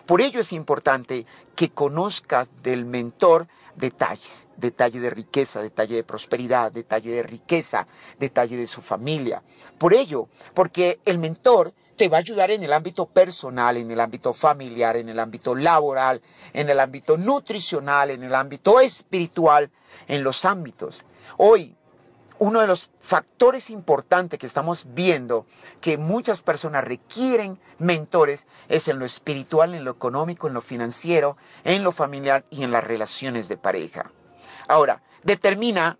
Por 0.06 0.20
ello 0.20 0.40
es 0.40 0.52
importante 0.52 1.26
que 1.54 1.70
conozcas 1.70 2.50
del 2.62 2.84
mentor 2.84 3.46
detalles, 3.76 4.48
detalle 4.56 5.00
de 5.00 5.10
riqueza, 5.10 5.62
detalle 5.62 5.96
de 5.96 6.04
prosperidad, 6.04 6.72
detalle 6.72 7.10
de 7.10 7.22
riqueza, 7.22 7.86
detalle 8.18 8.56
de 8.56 8.66
su 8.66 8.82
familia. 8.82 9.42
Por 9.78 9.94
ello, 9.94 10.28
porque 10.54 11.00
el 11.04 11.18
mentor 11.18 11.72
te 11.96 12.08
va 12.08 12.18
a 12.18 12.20
ayudar 12.20 12.50
en 12.50 12.62
el 12.62 12.72
ámbito 12.72 13.06
personal, 13.06 13.76
en 13.76 13.90
el 13.90 14.00
ámbito 14.00 14.32
familiar, 14.32 14.96
en 14.96 15.08
el 15.08 15.18
ámbito 15.18 15.54
laboral, 15.54 16.20
en 16.52 16.68
el 16.68 16.80
ámbito 16.80 17.16
nutricional, 17.16 18.10
en 18.10 18.24
el 18.24 18.34
ámbito 18.34 18.80
espiritual, 18.80 19.70
en 20.08 20.22
los 20.24 20.44
ámbitos. 20.44 21.04
Hoy 21.36 21.76
uno 22.42 22.60
de 22.60 22.66
los 22.66 22.90
factores 23.00 23.70
importantes 23.70 24.36
que 24.36 24.46
estamos 24.46 24.86
viendo 24.94 25.46
que 25.80 25.96
muchas 25.96 26.42
personas 26.42 26.82
requieren 26.82 27.60
mentores 27.78 28.48
es 28.68 28.88
en 28.88 28.98
lo 28.98 29.04
espiritual, 29.04 29.76
en 29.76 29.84
lo 29.84 29.92
económico, 29.92 30.48
en 30.48 30.54
lo 30.54 30.60
financiero, 30.60 31.36
en 31.62 31.84
lo 31.84 31.92
familiar 31.92 32.44
y 32.50 32.64
en 32.64 32.72
las 32.72 32.82
relaciones 32.82 33.48
de 33.48 33.58
pareja. 33.58 34.10
Ahora, 34.66 35.02
determina 35.22 35.98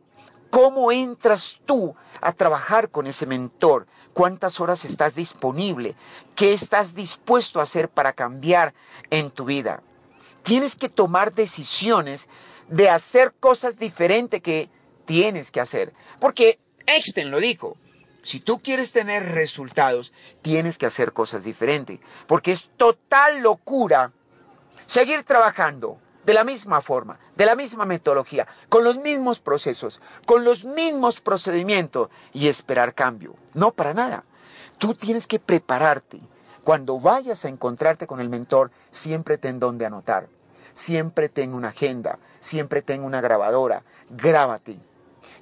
cómo 0.50 0.90
entras 0.90 1.60
tú 1.64 1.94
a 2.20 2.32
trabajar 2.32 2.90
con 2.90 3.06
ese 3.06 3.24
mentor, 3.24 3.86
cuántas 4.12 4.58
horas 4.58 4.84
estás 4.84 5.14
disponible, 5.14 5.94
qué 6.34 6.54
estás 6.54 6.96
dispuesto 6.96 7.60
a 7.60 7.62
hacer 7.62 7.88
para 7.88 8.14
cambiar 8.14 8.74
en 9.10 9.30
tu 9.30 9.44
vida. 9.44 9.80
Tienes 10.42 10.74
que 10.74 10.88
tomar 10.88 11.34
decisiones 11.34 12.28
de 12.66 12.90
hacer 12.90 13.32
cosas 13.38 13.78
diferentes 13.78 14.42
que 14.42 14.70
tienes 15.04 15.50
que 15.50 15.60
hacer. 15.60 15.92
Porque 16.20 16.58
Einstein 16.86 17.30
lo 17.30 17.40
dijo. 17.40 17.76
Si 18.22 18.38
tú 18.38 18.60
quieres 18.60 18.92
tener 18.92 19.32
resultados, 19.32 20.12
tienes 20.42 20.78
que 20.78 20.86
hacer 20.86 21.12
cosas 21.12 21.42
diferentes. 21.42 21.98
Porque 22.28 22.52
es 22.52 22.70
total 22.76 23.40
locura 23.40 24.12
seguir 24.86 25.24
trabajando 25.24 25.98
de 26.24 26.34
la 26.34 26.44
misma 26.44 26.80
forma, 26.80 27.18
de 27.34 27.46
la 27.46 27.56
misma 27.56 27.84
metodología, 27.84 28.46
con 28.68 28.84
los 28.84 28.96
mismos 28.96 29.40
procesos, 29.40 30.00
con 30.24 30.44
los 30.44 30.64
mismos 30.64 31.20
procedimientos 31.20 32.10
y 32.32 32.46
esperar 32.46 32.94
cambio. 32.94 33.34
No 33.54 33.72
para 33.72 33.92
nada. 33.92 34.24
Tú 34.78 34.94
tienes 34.94 35.26
que 35.26 35.40
prepararte. 35.40 36.20
Cuando 36.62 37.00
vayas 37.00 37.44
a 37.44 37.48
encontrarte 37.48 38.06
con 38.06 38.20
el 38.20 38.28
mentor, 38.28 38.70
siempre 38.90 39.36
ten 39.36 39.58
donde 39.58 39.84
anotar. 39.84 40.28
Siempre 40.74 41.28
ten 41.28 41.54
una 41.54 41.68
agenda, 41.68 42.20
siempre 42.38 42.82
ten 42.82 43.02
una 43.02 43.20
grabadora. 43.20 43.82
Grábate 44.08 44.78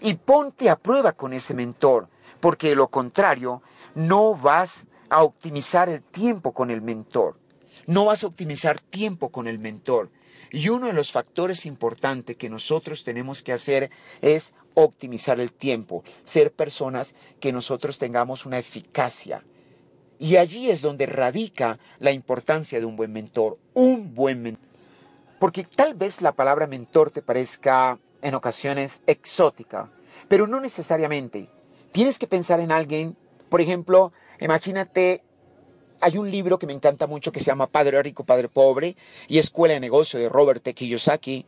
y 0.01 0.15
ponte 0.15 0.71
a 0.71 0.77
prueba 0.77 1.13
con 1.13 1.33
ese 1.33 1.55
mentor, 1.55 2.09
porque 2.41 2.71
de 2.71 2.77
lo 2.77 2.89
contrario 2.89 3.63
no 3.95 4.35
vas 4.35 4.87
a 5.09 5.23
optimizar 5.23 5.89
el 5.89 6.03
tiempo 6.03 6.53
con 6.53 6.71
el 6.71 6.81
mentor. 6.81 7.37
No 7.87 8.05
vas 8.05 8.25
a 8.25 8.29
optimizar 8.29 8.79
tiempo 8.81 9.31
con 9.31 9.49
el 9.49 9.59
mentor. 9.59 10.11
Y 10.53 10.69
uno 10.69 10.87
de 10.87 10.93
los 10.93 11.13
factores 11.13 11.67
importantes 11.67 12.37
que 12.37 12.51
nosotros 12.51 13.05
tenemos 13.05 13.43
que 13.43 13.53
hacer 13.53 13.91
es 14.21 14.53
optimizar 14.75 15.41
el 15.41 15.53
tiempo, 15.53 16.03
ser 16.25 16.53
personas 16.53 17.15
que 17.41 17.53
nosotros 17.53 17.99
tengamos 17.99 18.47
una 18.47 18.59
eficacia. 18.59 19.45
Y 20.19 20.37
allí 20.37 20.71
es 20.71 20.83
donde 20.83 21.07
radica 21.07 21.79
la 21.99 22.13
importancia 22.13 22.79
de 22.79 22.85
un 22.85 22.97
buen 22.97 23.13
mentor, 23.13 23.59
un 23.75 24.15
buen 24.15 24.43
mentor. 24.43 24.69
Porque 25.39 25.65
tal 25.65 25.95
vez 25.95 26.21
la 26.21 26.33
palabra 26.33 26.67
mentor 26.67 27.11
te 27.11 27.23
parezca 27.23 27.99
en 28.23 28.35
ocasiones 28.35 29.03
exótica, 29.07 29.91
pero 30.29 30.47
no 30.47 30.61
necesariamente. 30.61 31.49
Tienes 31.93 32.19
que 32.19 32.27
pensar 32.27 32.61
en 32.61 32.73
alguien, 32.73 33.17
por 33.49 33.61
ejemplo, 33.61 34.13
imagínate, 34.41 35.23
hay 36.01 36.19
un 36.19 36.31
libro 36.31 36.59
que 36.59 36.67
me 36.67 36.73
encanta 36.73 37.07
mucho 37.07 37.33
que 37.33 37.41
se 37.41 37.47
llama 37.47 37.67
Padre 37.67 38.03
Rico, 38.03 38.25
Padre 38.25 38.49
Pobre 38.49 38.97
y 39.29 39.39
Escuela 39.39 39.75
de 39.75 39.81
Negocio 39.81 40.19
de 40.19 40.29
Robert. 40.29 40.63
Kiyosaki, 40.63 41.47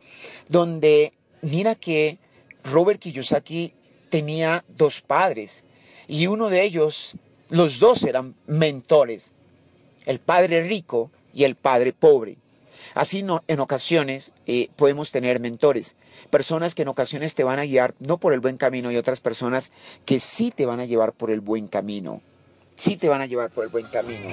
donde 0.48 1.12
mira 1.42 1.74
que 1.74 2.18
Robert 2.64 3.00
Kiyosaki 3.00 3.74
tenía 4.08 4.64
dos 4.68 5.00
padres 5.00 5.64
y 6.06 6.26
uno 6.26 6.50
de 6.50 6.62
ellos, 6.62 7.14
los 7.48 7.78
dos 7.78 8.02
eran 8.04 8.34
mentores, 8.46 9.32
el 10.04 10.18
padre 10.18 10.62
rico 10.62 11.10
y 11.32 11.44
el 11.44 11.54
padre 11.54 11.92
pobre. 11.92 12.36
Así 12.94 13.22
no, 13.22 13.42
en 13.46 13.60
ocasiones 13.60 14.32
eh, 14.46 14.68
podemos 14.76 15.10
tener 15.10 15.40
mentores, 15.40 15.96
personas 16.30 16.74
que 16.74 16.82
en 16.82 16.88
ocasiones 16.88 17.34
te 17.34 17.44
van 17.44 17.58
a 17.58 17.64
guiar 17.64 17.94
no 17.98 18.18
por 18.18 18.32
el 18.32 18.40
buen 18.40 18.56
camino 18.56 18.90
y 18.90 18.96
otras 18.96 19.20
personas 19.20 19.72
que 20.04 20.20
sí 20.20 20.50
te 20.50 20.66
van 20.66 20.80
a 20.80 20.84
llevar 20.84 21.12
por 21.12 21.30
el 21.30 21.40
buen 21.40 21.68
camino. 21.68 22.20
Sí 22.76 22.96
te 22.96 23.08
van 23.08 23.20
a 23.20 23.26
llevar 23.26 23.50
por 23.50 23.64
el 23.64 23.70
buen 23.70 23.86
camino. 23.86 24.28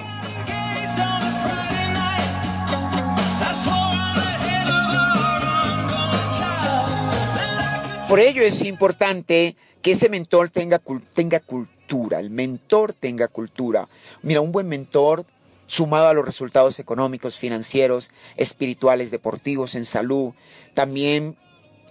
Por 8.08 8.18
ello 8.18 8.42
es 8.42 8.64
importante 8.64 9.54
que 9.82 9.92
ese 9.92 10.08
mentor 10.08 10.50
tenga, 10.50 10.80
tenga 11.14 11.38
cultura, 11.38 12.18
el 12.18 12.30
mentor 12.30 12.92
tenga 12.92 13.28
cultura. 13.28 13.88
Mira, 14.22 14.40
un 14.40 14.50
buen 14.50 14.68
mentor 14.68 15.24
sumado 15.66 16.08
a 16.08 16.12
los 16.12 16.24
resultados 16.24 16.80
económicos, 16.80 17.38
financieros, 17.38 18.10
espirituales, 18.36 19.12
deportivos, 19.12 19.76
en 19.76 19.84
salud, 19.84 20.32
también 20.74 21.36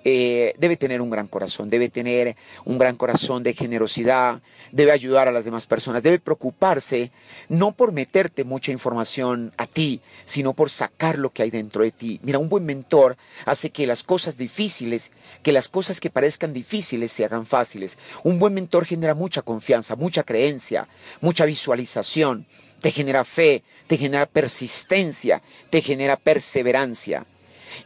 eh, 0.04 0.54
debe 0.58 0.78
tener 0.78 1.02
un 1.02 1.10
gran 1.10 1.28
corazón, 1.28 1.70
debe 1.70 1.90
tener 1.90 2.36
un 2.66 2.78
gran 2.78 2.96
corazón 2.96 3.44
de 3.44 3.54
generosidad, 3.54 4.42
debe 4.72 4.92
ayudar 4.92 5.28
a 5.28 5.32
las 5.32 5.46
demás 5.46 5.66
personas, 5.66 6.04
debe 6.04 6.20
preocuparse 6.20 7.12
no 7.50 7.74
por 7.74 7.92
meterte 7.92 8.44
mucha 8.44 8.72
información 8.72 9.52
a 9.58 9.68
ti, 9.68 10.02
sino 10.26 10.54
por 10.54 10.70
sacar 10.70 11.18
lo 11.18 11.32
que 11.32 11.44
hay 11.44 11.52
dentro 11.52 11.84
de 11.84 11.92
ti. 11.92 12.20
Mira, 12.24 12.40
un 12.40 12.50
buen 12.50 12.66
mentor 12.66 13.18
hace 13.46 13.72
que 13.72 13.88
las 13.88 14.04
cosas 14.04 14.38
difíciles, 14.38 15.12
que 15.44 15.52
las 15.52 15.68
cosas 15.68 16.00
que 16.00 16.10
parezcan 16.10 16.54
difíciles 16.54 17.12
se 17.12 17.26
hagan 17.26 17.46
fáciles. 17.46 17.98
Un 18.24 18.40
buen 18.40 18.54
mentor 18.54 18.86
genera 18.86 19.16
mucha 19.16 19.42
confianza, 19.42 19.96
mucha 19.96 20.24
creencia, 20.24 20.88
mucha 21.22 21.46
visualización 21.46 22.46
te 22.80 22.92
genera 22.92 23.24
fe, 23.24 23.64
te 23.88 23.98
genera 23.98 24.26
persistencia, 24.26 25.42
te 25.70 25.82
genera 25.82 26.16
perseverancia. 26.16 27.26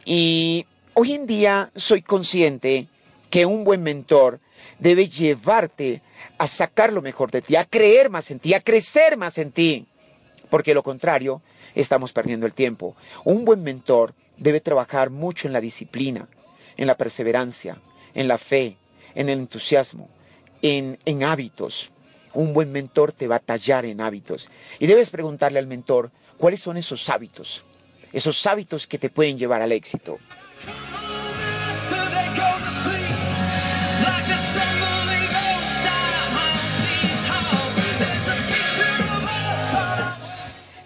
Y 0.04 0.66
hoy 0.94 1.12
en 1.12 1.26
día 1.26 1.70
soy 1.74 2.02
consciente 2.02 2.88
que 3.30 3.46
un 3.46 3.64
buen 3.64 3.82
mentor 3.82 4.40
debe 4.78 5.08
llevarte 5.08 6.02
a 6.38 6.46
sacar 6.46 6.92
lo 6.92 7.02
mejor 7.02 7.30
de 7.30 7.42
ti, 7.42 7.56
a 7.56 7.64
creer 7.64 8.10
más 8.10 8.30
en 8.30 8.38
ti, 8.38 8.54
a 8.54 8.60
crecer 8.60 9.16
más 9.16 9.38
en 9.38 9.52
ti, 9.52 9.86
porque 10.50 10.74
lo 10.74 10.82
contrario, 10.82 11.42
estamos 11.74 12.12
perdiendo 12.12 12.46
el 12.46 12.54
tiempo. 12.54 12.96
Un 13.24 13.44
buen 13.44 13.62
mentor 13.62 14.14
debe 14.36 14.60
trabajar 14.60 15.10
mucho 15.10 15.46
en 15.46 15.52
la 15.52 15.60
disciplina, 15.60 16.28
en 16.76 16.86
la 16.86 16.96
perseverancia, 16.96 17.78
en 18.14 18.28
la 18.28 18.38
fe, 18.38 18.76
en 19.14 19.28
el 19.28 19.40
entusiasmo, 19.40 20.08
en, 20.62 20.98
en 21.04 21.24
hábitos, 21.24 21.92
un 22.34 22.52
buen 22.52 22.70
mentor 22.72 23.12
te 23.12 23.28
va 23.28 23.36
a 23.36 23.40
tallar 23.40 23.84
en 23.84 24.00
hábitos. 24.00 24.50
Y 24.78 24.86
debes 24.86 25.10
preguntarle 25.10 25.58
al 25.58 25.66
mentor 25.66 26.10
cuáles 26.36 26.60
son 26.60 26.76
esos 26.76 27.08
hábitos, 27.08 27.64
esos 28.12 28.46
hábitos 28.46 28.86
que 28.86 28.98
te 28.98 29.08
pueden 29.08 29.38
llevar 29.38 29.62
al 29.62 29.72
éxito. 29.72 30.18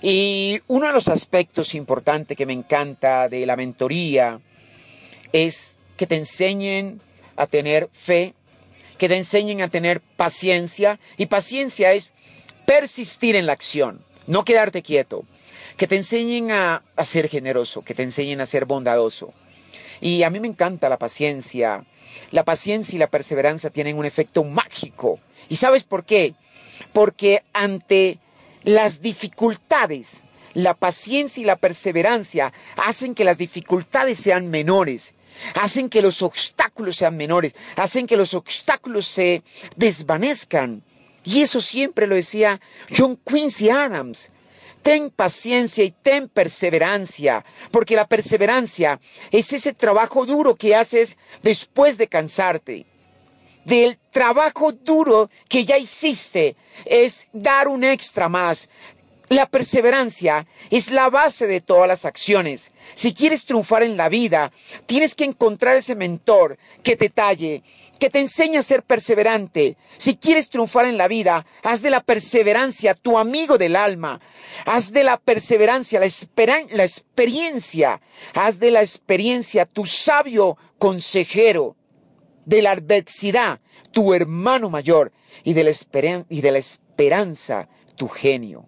Y 0.01 0.61
uno 0.69 0.87
de 0.87 0.93
los 0.93 1.09
aspectos 1.09 1.75
importantes 1.75 2.37
que 2.37 2.47
me 2.47 2.53
encanta 2.53 3.29
de 3.29 3.45
la 3.45 3.57
mentoría 3.57 4.41
es 5.33 5.77
que 5.97 6.07
te 6.07 6.17
enseñen 6.17 7.01
a 7.37 7.47
tener 7.47 7.91
fe, 7.93 8.35
que 8.97 9.09
te 9.09 9.17
enseñen 9.17 9.61
a 9.61 9.69
tener 9.69 10.01
paciencia. 10.01 10.99
Y 11.17 11.27
paciencia 11.27 11.93
es 11.93 12.13
persistir 12.65 13.37
en 13.37 13.47
la 13.47 13.53
acción, 13.53 14.01
no 14.27 14.45
quedarte 14.45 14.83
quieto. 14.83 15.25
Que 15.77 15.87
te 15.87 15.97
enseñen 15.97 16.53
a, 16.53 16.83
ser 17.05 17.29
generoso, 17.29 17.83
que 17.83 17.95
te 17.95 18.03
enseñen 18.03 18.41
a 18.41 18.47
ser 18.47 18.65
bondadoso. 18.65 19.33
Y 20.01 20.23
a 20.23 20.31
mí 20.31 20.41
me 20.41 20.49
encanta 20.49 20.89
la 20.89 20.99
paciencia. 20.99 21.85
La 22.31 22.45
paciencia 22.45 22.97
y 22.97 22.99
la 22.99 23.11
perseverancia 23.11 23.71
tienen 23.71 23.97
un 23.97 24.05
efecto 24.05 24.45
mágico. 24.45 25.19
¿Y 25.49 25.57
sabes 25.57 25.85
por 25.85 26.05
qué? 26.05 26.35
Porque 26.93 27.43
ante 27.53 28.19
las 28.65 29.01
dificultades, 29.01 30.23
la 30.55 30.75
paciencia 30.75 31.41
y 31.41 31.45
la 31.45 31.57
perseverancia 31.57 32.53
hacen 32.77 33.15
que 33.15 33.25
las 33.25 33.39
dificultades 33.39 34.19
sean 34.19 34.49
menores, 34.51 35.15
hacen 35.55 35.89
que 35.89 36.03
los 36.03 36.23
obstáculos 36.23 36.97
sean 36.97 37.17
menores, 37.17 37.55
hacen 37.77 38.07
que 38.07 38.17
los 38.17 38.35
obstáculos 38.35 39.07
se 39.07 39.43
desvanezcan. 39.77 40.83
Y 41.25 41.43
eso 41.43 41.61
siempre 41.61 42.07
lo 42.07 42.15
decía 42.15 42.61
John 42.97 43.19
Quincy 43.25 43.71
Adams. 43.71 44.31
Ten 44.89 45.11
paciencia 45.11 45.85
y 45.85 45.91
ten 45.91 46.31
perseverancia, 46.31 47.45
porque 47.71 47.95
la 47.95 48.07
perseverancia 48.07 48.99
es 49.31 49.53
ese 49.53 49.75
trabajo 49.75 50.25
duro 50.25 50.55
que 50.55 50.75
haces 50.75 51.19
después 51.43 51.99
de 51.99 52.09
cansarte. 52.09 52.87
Del 53.67 53.99
trabajo 54.11 54.73
duro 54.73 55.29
que 55.47 55.67
ya 55.67 55.77
hiciste 55.77 56.57
es 56.87 57.29
dar 57.35 57.69
un 57.69 57.85
extra 57.85 58.31
más, 58.31 58.71
la 59.29 59.45
perseverancia 59.45 60.47
es 60.71 60.91
la 60.91 61.11
base 61.11 61.47
de 61.47 61.61
todas 61.61 61.87
las 61.87 62.07
acciones. 62.07 62.73
Si 62.95 63.15
quieres 63.15 63.45
triunfar 63.45 63.83
en 63.83 63.97
la 63.97 64.09
vida, 64.09 64.53
tienes 64.87 65.15
que 65.15 65.25
encontrar 65.25 65.77
ese 65.77 65.95
mentor 65.95 66.59
que 66.83 66.97
te 66.97 67.11
talle, 67.11 67.63
que 67.99 68.11
te 68.11 68.21
enseñe 68.21 68.57
a 68.57 68.63
ser 68.63 68.83
perseverante. 68.83 69.77
Si 69.97 70.17
quieres 70.17 70.49
triunfar 70.51 70.87
en 70.87 70.97
la 70.97 71.09
vida, 71.09 71.47
haz 71.63 71.83
de 71.83 71.91
la 71.91 72.03
perseverancia 72.03 72.95
tu 72.95 73.19
amigo 73.19 73.59
del 73.59 73.77
alma. 73.77 74.21
Haz 74.65 74.93
de 74.93 75.05
la 75.05 75.19
perseverancia 75.19 76.01
la, 76.01 76.09
la 76.71 76.85
experiencia. 76.85 78.01
Haz 78.35 78.59
de 78.59 78.71
la 78.71 78.81
experiencia 78.81 79.67
tu 79.67 79.85
sabio 79.87 80.57
consejero. 80.79 81.77
De 82.45 82.63
la 82.63 82.71
adversidad, 82.71 83.61
tu 83.91 84.15
hermano 84.15 84.71
mayor. 84.71 85.13
Y 85.45 85.53
de 85.53 85.65
la, 85.65 85.73
y 86.29 86.41
de 86.41 86.53
la 86.53 86.59
esperanza, 86.59 87.69
tu 87.97 88.09
genio. 88.09 88.67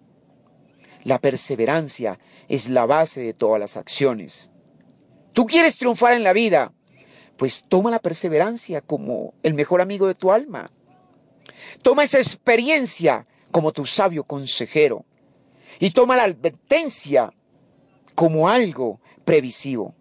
La 1.03 1.19
perseverancia 1.19 2.19
es 2.51 2.67
la 2.67 2.85
base 2.85 3.21
de 3.21 3.33
todas 3.33 3.61
las 3.61 3.77
acciones. 3.77 4.51
¿Tú 5.31 5.45
quieres 5.45 5.77
triunfar 5.77 6.15
en 6.15 6.23
la 6.23 6.33
vida? 6.33 6.73
Pues 7.37 7.63
toma 7.69 7.89
la 7.89 7.99
perseverancia 7.99 8.81
como 8.81 9.33
el 9.41 9.53
mejor 9.53 9.79
amigo 9.79 10.05
de 10.05 10.15
tu 10.15 10.33
alma. 10.33 10.69
Toma 11.81 12.03
esa 12.03 12.17
experiencia 12.17 13.25
como 13.51 13.71
tu 13.71 13.85
sabio 13.85 14.25
consejero. 14.25 15.05
Y 15.79 15.91
toma 15.91 16.17
la 16.17 16.23
advertencia 16.23 17.31
como 18.15 18.49
algo 18.49 18.99
previsivo. 19.23 19.95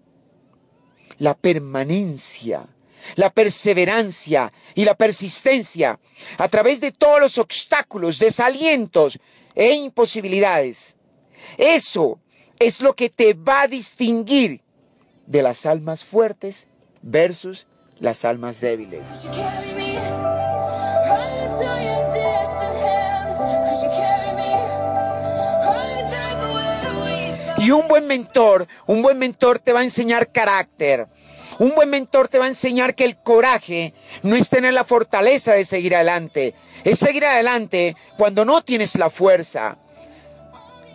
La 1.19 1.37
permanencia, 1.37 2.67
la 3.15 3.31
perseverancia 3.31 4.51
y 4.75 4.85
la 4.85 4.97
persistencia 4.97 6.01
a 6.37 6.49
través 6.49 6.81
de 6.81 6.91
todos 6.91 7.21
los 7.21 7.39
obstáculos, 7.39 8.19
desalientos 8.19 9.21
e 9.55 9.73
imposibilidades. 9.73 10.97
Eso 11.57 12.19
es 12.61 12.83
lo 12.83 12.93
que 12.93 13.09
te 13.09 13.33
va 13.33 13.63
a 13.63 13.69
distinguir 13.69 14.61
de 15.27 15.43
las 15.43 15.65
almas 15.65 16.05
fuertes 16.05 16.69
versus 17.01 17.67
las 17.99 18.25
almas 18.27 18.61
débiles. 18.61 19.09
Y 27.57 27.71
un 27.71 27.89
buen 27.89 28.07
mentor, 28.07 28.67
un 28.87 29.03
buen 29.03 29.19
mentor 29.19 29.59
te 29.59 29.73
va 29.73 29.81
a 29.81 29.85
enseñar 29.85 30.31
carácter. 30.31 31.07
Un 31.59 31.75
buen 31.75 31.89
mentor 31.89 32.29
te 32.29 32.39
va 32.39 32.45
a 32.45 32.49
enseñar 32.49 32.95
que 32.95 33.05
el 33.05 33.17
coraje 33.17 33.95
no 34.23 34.37
es 34.37 34.51
tener 34.51 34.75
la 34.75 34.85
fortaleza 34.85 35.55
de 35.55 35.65
seguir 35.65 35.95
adelante, 35.95 36.55
es 36.85 36.99
seguir 36.99 37.25
adelante 37.25 37.97
cuando 38.17 38.45
no 38.45 38.63
tienes 38.63 38.97
la 38.97 39.11
fuerza. 39.11 39.79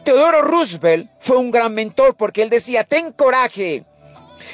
Teodoro 0.05 0.43
Roosevelt 0.43 1.09
fue 1.19 1.37
un 1.37 1.49
gran 1.49 1.73
mentor 1.73 2.15
porque 2.15 2.43
él 2.43 2.49
decía, 2.49 2.83
ten 2.83 3.11
coraje, 3.11 3.83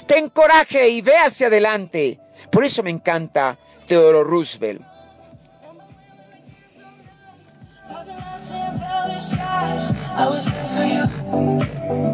ten 0.08 0.30
coraje 0.30 0.88
y 0.88 1.02
ve 1.02 1.18
hacia 1.18 1.48
adelante. 1.48 2.20
Por 2.50 2.64
eso 2.64 2.82
me 2.82 2.90
encanta 2.90 3.58
Teodoro 3.86 4.24
Roosevelt. 4.24 4.82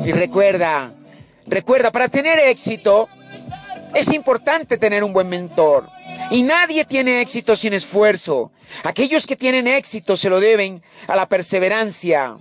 Y 0.03 0.11
recuerda, 0.11 0.91
recuerda, 1.45 1.91
para 1.91 2.09
tener 2.09 2.39
éxito 2.39 3.07
es 3.93 4.11
importante 4.11 4.77
tener 4.77 5.03
un 5.03 5.13
buen 5.13 5.29
mentor. 5.29 5.87
Y 6.31 6.41
nadie 6.41 6.85
tiene 6.85 7.21
éxito 7.21 7.55
sin 7.55 7.73
esfuerzo. 7.73 8.51
Aquellos 8.83 9.27
que 9.27 9.35
tienen 9.35 9.67
éxito 9.67 10.17
se 10.17 10.29
lo 10.29 10.39
deben 10.39 10.81
a 11.07 11.15
la 11.15 11.27
perseverancia. 11.27 12.37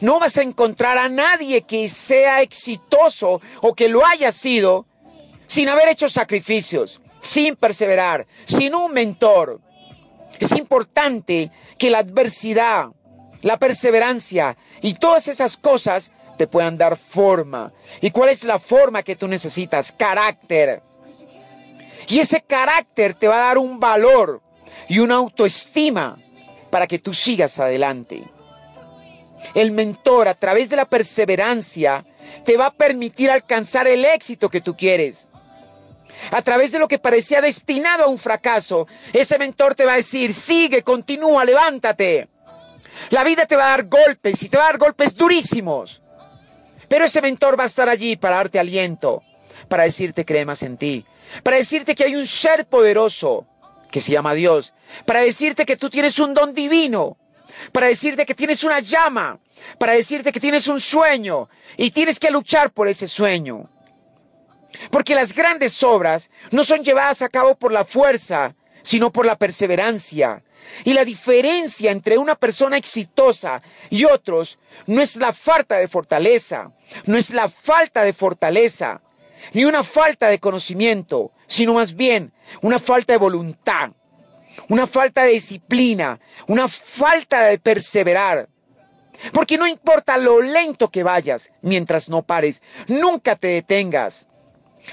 No 0.00 0.18
vas 0.18 0.38
a 0.38 0.42
encontrar 0.42 0.98
a 0.98 1.08
nadie 1.08 1.62
que 1.62 1.88
sea 1.88 2.40
exitoso 2.42 3.40
o 3.60 3.74
que 3.74 3.88
lo 3.88 4.04
haya 4.04 4.32
sido 4.32 4.86
sin 5.46 5.68
haber 5.68 5.88
hecho 5.88 6.08
sacrificios, 6.08 7.00
sin 7.20 7.56
perseverar, 7.56 8.26
sin 8.46 8.74
un 8.74 8.92
mentor. 8.92 9.60
Es 10.38 10.52
importante 10.52 11.50
que 11.78 11.90
la 11.90 11.98
adversidad, 11.98 12.86
la 13.42 13.58
perseverancia 13.58 14.56
y 14.80 14.94
todas 14.94 15.28
esas 15.28 15.56
cosas 15.56 16.12
te 16.38 16.46
puedan 16.46 16.78
dar 16.78 16.96
forma. 16.96 17.72
¿Y 18.00 18.10
cuál 18.10 18.30
es 18.30 18.44
la 18.44 18.58
forma 18.58 19.02
que 19.02 19.16
tú 19.16 19.28
necesitas? 19.28 19.92
Carácter. 19.92 20.82
Y 22.08 22.20
ese 22.20 22.40
carácter 22.40 23.14
te 23.14 23.28
va 23.28 23.36
a 23.36 23.46
dar 23.48 23.58
un 23.58 23.78
valor 23.78 24.40
y 24.88 25.00
una 25.00 25.16
autoestima 25.16 26.16
para 26.70 26.86
que 26.86 26.98
tú 26.98 27.12
sigas 27.12 27.58
adelante. 27.58 28.24
El 29.54 29.70
mentor 29.72 30.28
a 30.28 30.34
través 30.34 30.68
de 30.68 30.76
la 30.76 30.84
perseverancia 30.84 32.04
te 32.44 32.56
va 32.56 32.66
a 32.66 32.74
permitir 32.74 33.30
alcanzar 33.30 33.86
el 33.86 34.04
éxito 34.04 34.48
que 34.48 34.60
tú 34.60 34.76
quieres. 34.76 35.28
A 36.30 36.42
través 36.42 36.70
de 36.72 36.78
lo 36.78 36.88
que 36.88 36.98
parecía 36.98 37.40
destinado 37.40 38.04
a 38.04 38.08
un 38.08 38.18
fracaso, 38.18 38.86
ese 39.12 39.38
mentor 39.38 39.74
te 39.74 39.86
va 39.86 39.94
a 39.94 39.96
decir, 39.96 40.34
sigue, 40.34 40.82
continúa, 40.82 41.44
levántate. 41.44 42.28
La 43.10 43.24
vida 43.24 43.46
te 43.46 43.56
va 43.56 43.66
a 43.66 43.70
dar 43.70 43.88
golpes 43.88 44.42
y 44.42 44.48
te 44.48 44.56
va 44.56 44.64
a 44.64 44.66
dar 44.66 44.78
golpes 44.78 45.16
durísimos. 45.16 46.02
Pero 46.88 47.04
ese 47.04 47.22
mentor 47.22 47.58
va 47.58 47.64
a 47.64 47.68
estar 47.68 47.88
allí 47.88 48.16
para 48.16 48.36
darte 48.36 48.58
aliento, 48.58 49.22
para 49.68 49.84
decirte 49.84 50.24
cree 50.24 50.44
más 50.44 50.62
en 50.62 50.76
ti, 50.76 51.06
para 51.42 51.56
decirte 51.56 51.94
que 51.94 52.04
hay 52.04 52.16
un 52.16 52.26
ser 52.26 52.66
poderoso 52.66 53.46
que 53.90 54.00
se 54.00 54.12
llama 54.12 54.34
Dios, 54.34 54.72
para 55.06 55.20
decirte 55.20 55.64
que 55.64 55.76
tú 55.76 55.88
tienes 55.88 56.18
un 56.18 56.34
don 56.34 56.52
divino, 56.52 57.16
para 57.72 57.86
decirte 57.86 58.26
que 58.26 58.34
tienes 58.34 58.64
una 58.64 58.80
llama, 58.80 59.38
para 59.78 59.92
decirte 59.92 60.32
que 60.32 60.40
tienes 60.40 60.68
un 60.68 60.80
sueño 60.80 61.48
y 61.76 61.90
tienes 61.90 62.18
que 62.18 62.30
luchar 62.30 62.72
por 62.72 62.88
ese 62.88 63.08
sueño. 63.08 63.68
Porque 64.90 65.14
las 65.14 65.34
grandes 65.34 65.82
obras 65.82 66.30
no 66.50 66.64
son 66.64 66.82
llevadas 66.82 67.22
a 67.22 67.28
cabo 67.28 67.56
por 67.56 67.72
la 67.72 67.84
fuerza, 67.84 68.54
sino 68.82 69.10
por 69.10 69.26
la 69.26 69.36
perseverancia. 69.36 70.42
Y 70.84 70.92
la 70.92 71.04
diferencia 71.04 71.90
entre 71.90 72.18
una 72.18 72.34
persona 72.34 72.76
exitosa 72.76 73.62
y 73.88 74.04
otros 74.04 74.58
no 74.86 75.00
es 75.00 75.16
la 75.16 75.32
falta 75.32 75.76
de 75.76 75.88
fortaleza, 75.88 76.72
no 77.06 77.16
es 77.16 77.30
la 77.30 77.48
falta 77.48 78.02
de 78.02 78.12
fortaleza, 78.12 79.00
ni 79.52 79.64
una 79.64 79.82
falta 79.82 80.28
de 80.28 80.38
conocimiento, 80.38 81.32
sino 81.46 81.74
más 81.74 81.94
bien 81.94 82.32
una 82.62 82.78
falta 82.78 83.12
de 83.12 83.18
voluntad, 83.18 83.90
una 84.68 84.86
falta 84.86 85.24
de 85.24 85.32
disciplina, 85.32 86.20
una 86.46 86.68
falta 86.68 87.42
de 87.42 87.58
perseverar. 87.58 88.48
Porque 89.32 89.58
no 89.58 89.66
importa 89.66 90.16
lo 90.16 90.40
lento 90.40 90.88
que 90.88 91.02
vayas 91.02 91.50
mientras 91.62 92.08
no 92.08 92.22
pares, 92.22 92.62
nunca 92.88 93.36
te 93.36 93.48
detengas. 93.48 94.26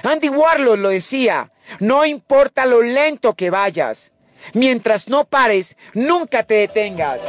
Andy 0.04 0.30
Warlow 0.30 0.76
lo 0.76 0.90
decía, 0.90 1.50
no 1.80 2.06
importa 2.06 2.66
lo 2.66 2.82
lento 2.82 3.34
que 3.36 3.50
vayas, 3.50 4.12
mientras 4.54 5.08
no 5.08 5.26
pares, 5.26 5.76
nunca 5.94 6.44
te 6.44 6.56
detengas. 6.56 7.22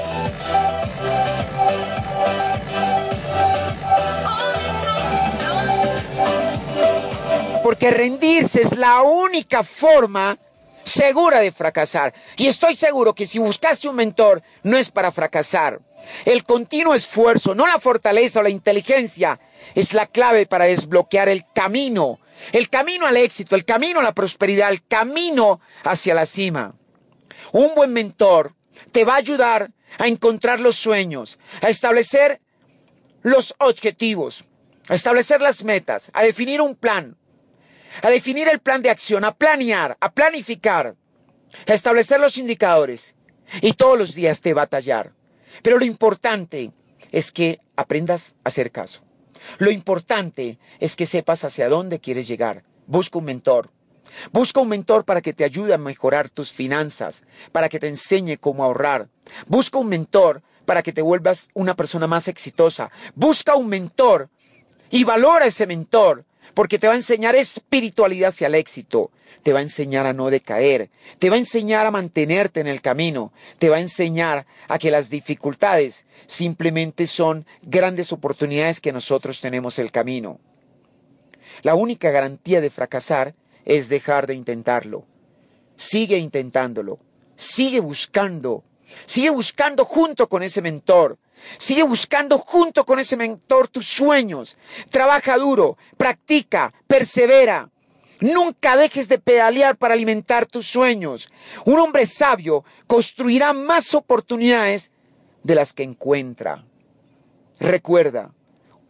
Porque 7.63 7.91
rendirse 7.91 8.63
es 8.63 8.77
la 8.77 9.03
única 9.03 9.63
forma 9.63 10.39
segura 10.89 11.41
de 11.41 11.53
fracasar. 11.53 12.13
Y 12.37 12.47
estoy 12.47 12.75
seguro 12.75 13.15
que 13.15 13.27
si 13.27 13.39
buscaste 13.39 13.89
un 13.89 13.97
mentor, 13.97 14.43
no 14.63 14.77
es 14.77 14.91
para 14.91 15.13
fracasar. 15.13 15.81
El 16.25 16.45
continuo 16.45 16.95
esfuerzo, 16.95 17.55
no 17.55 17.67
la 17.67 17.79
fortaleza 17.79 18.41
o 18.41 18.43
la 18.43 18.51
inteligencia, 18.51 19.39
es 19.75 19.93
la 19.93 20.07
clave 20.07 20.47
para 20.47 20.65
desbloquear 20.65 21.29
el 21.29 21.45
camino 21.55 22.19
el 22.53 22.69
camino 22.69 23.07
al 23.07 23.17
éxito, 23.17 23.57
el 23.57 23.65
camino 23.65 24.01
a 24.01 24.03
la 24.03 24.15
prosperidad, 24.15 24.71
el 24.71 24.87
camino 24.87 25.61
hacia 25.85 26.15
la 26.15 26.27
cima. 26.27 26.75
Un 27.53 27.75
buen 27.75 27.93
mentor 27.93 28.55
te 28.93 29.05
va 29.05 29.15
a 29.15 29.19
ayudar 29.19 29.71
a 29.99 30.07
encontrar 30.07 30.61
los 30.61 30.77
sueños, 30.77 31.39
a 31.63 31.69
establecer 31.69 32.41
los 33.23 33.55
objetivos, 33.59 34.45
a 34.89 34.95
establecer 34.95 35.41
las 35.41 35.65
metas, 35.65 36.11
a 36.13 36.23
definir 36.23 36.61
un 36.61 36.75
plan, 36.75 37.17
a 38.03 38.11
definir 38.11 38.49
el 38.49 38.61
plan 38.61 38.83
de 38.83 38.91
acción, 38.91 39.25
a 39.25 39.35
planear, 39.35 39.97
a 40.01 40.13
planificar, 40.13 40.95
a 41.67 41.73
establecer 41.73 42.21
los 42.21 42.39
indicadores 42.39 43.15
y 43.61 43.73
todos 43.73 43.99
los 43.99 44.15
días 44.15 44.41
te 44.41 44.55
va 44.55 44.63
a 44.63 44.67
tallar. 44.67 45.13
Pero 45.63 45.79
lo 45.79 45.85
importante 45.85 46.73
es 47.11 47.33
que 47.33 47.61
aprendas 47.77 48.35
a 48.45 48.49
hacer 48.49 48.71
caso. 48.71 49.03
Lo 49.59 49.71
importante 49.71 50.59
es 50.81 50.97
que 50.97 51.07
sepas 51.07 51.45
hacia 51.45 51.69
dónde 51.69 52.01
quieres 52.01 52.29
llegar. 52.29 52.65
Busca 52.87 53.19
un 53.19 53.25
mentor. 53.25 53.71
Busca 54.33 54.61
un 54.61 54.69
mentor 54.69 55.05
para 55.05 55.21
que 55.21 55.33
te 55.33 55.45
ayude 55.45 55.75
a 55.75 55.79
mejorar 55.79 56.31
tus 56.31 56.53
finanzas, 56.53 57.23
para 57.53 57.69
que 57.69 57.79
te 57.79 57.89
enseñe 57.89 58.39
cómo 58.39 58.65
ahorrar. 58.65 59.09
Busca 59.47 59.79
un 59.79 59.89
mentor 59.89 60.43
para 60.65 60.83
que 60.83 60.93
te 60.93 61.03
vuelvas 61.03 61.49
una 61.55 61.75
persona 61.75 62.07
más 62.07 62.29
exitosa. 62.29 62.91
Busca 63.15 63.55
un 63.55 63.69
mentor 63.69 64.29
y 64.91 65.05
valora 65.05 65.47
ese 65.47 65.67
mentor 65.67 66.25
porque 66.55 66.79
te 66.79 66.87
va 66.87 66.95
a 66.95 66.97
enseñar 66.97 67.37
espiritualidad 67.37 68.29
hacia 68.29 68.47
el 68.47 68.55
éxito, 68.55 69.11
te 69.43 69.53
va 69.53 69.61
a 69.61 69.63
enseñar 69.63 70.07
a 70.07 70.13
no 70.13 70.31
decaer, 70.31 70.91
te 71.19 71.31
va 71.31 71.37
a 71.37 71.39
enseñar 71.39 71.87
a 71.87 71.91
mantenerte 71.91 72.61
en 72.61 72.67
el 72.67 72.81
camino, 72.81 73.33
te 73.59 73.69
va 73.69 73.77
a 73.77 73.81
enseñar 73.81 74.47
a 74.69 74.79
que 74.79 74.91
las 74.91 75.11
dificultades 75.11 76.05
simplemente 76.27 77.07
son 77.07 77.47
grandes 77.63 78.13
oportunidades 78.13 78.81
que 78.81 78.93
nosotros 78.93 79.41
tenemos 79.41 79.79
el 79.79 79.91
camino. 79.91 80.41
La 81.63 81.75
única 81.75 82.11
garantía 82.11 82.61
de 82.61 82.71
fracasar 82.71 83.35
es 83.65 83.89
dejar 83.89 84.27
de 84.27 84.35
intentarlo. 84.35 85.05
Sigue 85.77 86.19
intentándolo, 86.19 86.99
sigue 87.37 87.81
buscando, 87.81 88.65
sigue 89.07 89.31
buscando 89.31 89.85
junto 89.85 90.29
con 90.29 90.43
ese 90.43 90.63
mentor, 90.63 91.19
Sigue 91.59 91.83
buscando 91.83 92.39
junto 92.39 92.85
con 92.85 92.99
ese 92.99 93.17
mentor 93.17 93.69
tus 93.69 93.87
sueños. 93.87 94.57
Trabaja 94.91 95.37
duro, 95.37 95.77
practica, 95.97 96.73
persevera. 96.87 97.71
Nunca 98.21 98.77
dejes 98.77 99.09
de 99.09 99.19
pedalear 99.19 99.77
para 99.77 99.95
alimentar 99.95 100.47
tus 100.47 100.67
sueños. 100.67 101.31
Un 101.65 101.79
hombre 101.79 102.07
sabio 102.07 102.65
construirá 102.87 103.53
más 103.53 103.95
oportunidades 103.95 104.91
de 105.45 105.55
las 105.55 105.73
que 105.73 105.85
encuentra. 105.85 106.65
Recuerda, 107.61 108.33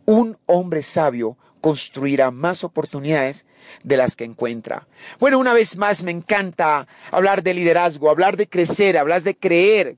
un 0.07 0.39
hombre 0.47 0.83
sabio 0.83 1.37
construirá 1.61 2.31
más 2.31 2.65
oportunidades 2.65 3.45
de 3.83 3.97
las 3.97 4.17
que 4.17 4.25
encuentra. 4.25 4.87
Bueno, 5.19 5.39
una 5.39 5.53
vez 5.53 5.77
más 5.77 6.03
me 6.03 6.11
encanta 6.11 6.87
hablar 7.11 7.43
de 7.43 7.55
liderazgo, 7.55 8.11
hablar 8.11 8.37
de 8.37 8.49
crecer, 8.49 8.97
hablar 8.97 9.23
de 9.23 9.37
creer. 9.37 9.97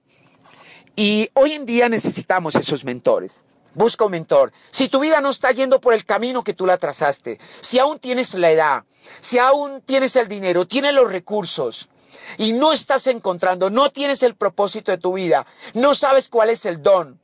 Y 0.97 1.31
hoy 1.35 1.53
en 1.53 1.67
día 1.67 1.89
necesitamos 1.89 2.55
esos 2.55 2.85
mentores. 2.85 3.43
Busca 3.75 4.05
un 4.05 4.11
mentor. 4.11 4.53
Si 4.71 4.89
tu 4.89 5.01
vida 5.01 5.21
no 5.21 5.31
está 5.31 5.53
yendo 5.53 5.81
por 5.81 5.95
el 5.95 6.05
camino 6.05 6.43
que 6.43 6.55
tú 6.55 6.67
la 6.67 6.77
trazaste, 6.77 7.39
si 7.61 7.79
aún 7.79 7.99
tienes 7.99 8.35
la 8.35 8.51
edad, 8.51 8.85
si 9.21 9.39
aún 9.39 9.81
tienes 9.83 10.17
el 10.17 10.29
dinero, 10.29 10.67
tienes 10.67 10.93
los 10.95 11.11
recursos 11.11 11.89
y 12.37 12.53
no 12.53 12.73
estás 12.73 13.07
encontrando, 13.07 13.71
no 13.71 13.91
tienes 13.91 14.23
el 14.23 14.35
propósito 14.35 14.91
de 14.91 14.99
tu 14.99 15.13
vida, 15.15 15.47
no 15.75 15.95
sabes 15.95 16.29
cuál 16.29 16.51
es 16.51 16.67
el 16.67 16.83
don, 16.83 17.21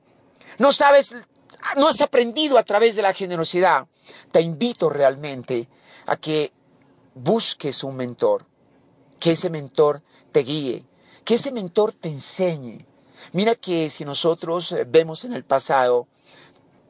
no 0.58 0.72
sabes, 0.72 1.16
no 1.76 1.88
has 1.88 2.00
aprendido 2.00 2.58
a 2.58 2.62
través 2.62 2.96
de 2.96 3.02
la 3.02 3.12
generosidad, 3.12 3.86
te 4.30 4.40
invito 4.40 4.88
realmente 4.88 5.68
a 6.06 6.16
que 6.16 6.52
busques 7.14 7.82
un 7.82 7.96
mentor, 7.96 8.46
que 9.18 9.32
ese 9.32 9.50
mentor 9.50 10.02
te 10.32 10.40
guíe, 10.40 10.84
que 11.24 11.34
ese 11.34 11.50
mentor 11.50 11.92
te 11.92 12.08
enseñe, 12.08 12.78
Mira 13.32 13.54
que 13.54 13.88
si 13.90 14.04
nosotros 14.04 14.72
eh, 14.72 14.84
vemos 14.88 15.24
en 15.24 15.32
el 15.32 15.44
pasado, 15.44 16.06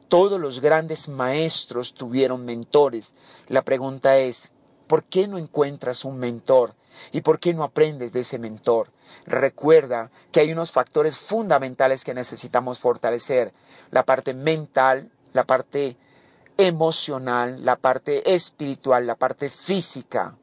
todos 0.07 0.39
los 0.39 0.61
grandes 0.61 1.09
maestros 1.09 1.93
tuvieron 1.93 2.45
mentores. 2.45 3.13
La 3.47 3.63
pregunta 3.63 4.17
es, 4.17 4.51
¿por 4.87 5.03
qué 5.03 5.27
no 5.27 5.37
encuentras 5.37 6.05
un 6.05 6.17
mentor? 6.17 6.75
¿Y 7.11 7.21
por 7.21 7.39
qué 7.39 7.53
no 7.53 7.63
aprendes 7.63 8.13
de 8.13 8.21
ese 8.21 8.39
mentor? 8.39 8.91
Recuerda 9.25 10.09
que 10.31 10.39
hay 10.39 10.51
unos 10.51 10.71
factores 10.71 11.17
fundamentales 11.17 12.03
que 12.03 12.13
necesitamos 12.13 12.79
fortalecer. 12.79 13.53
La 13.91 14.03
parte 14.03 14.33
mental, 14.33 15.11
la 15.33 15.45
parte 15.45 15.97
emocional, 16.57 17.63
la 17.63 17.75
parte 17.75 18.33
espiritual, 18.33 19.05
la 19.05 19.15
parte 19.15 19.49
física. 19.49 20.35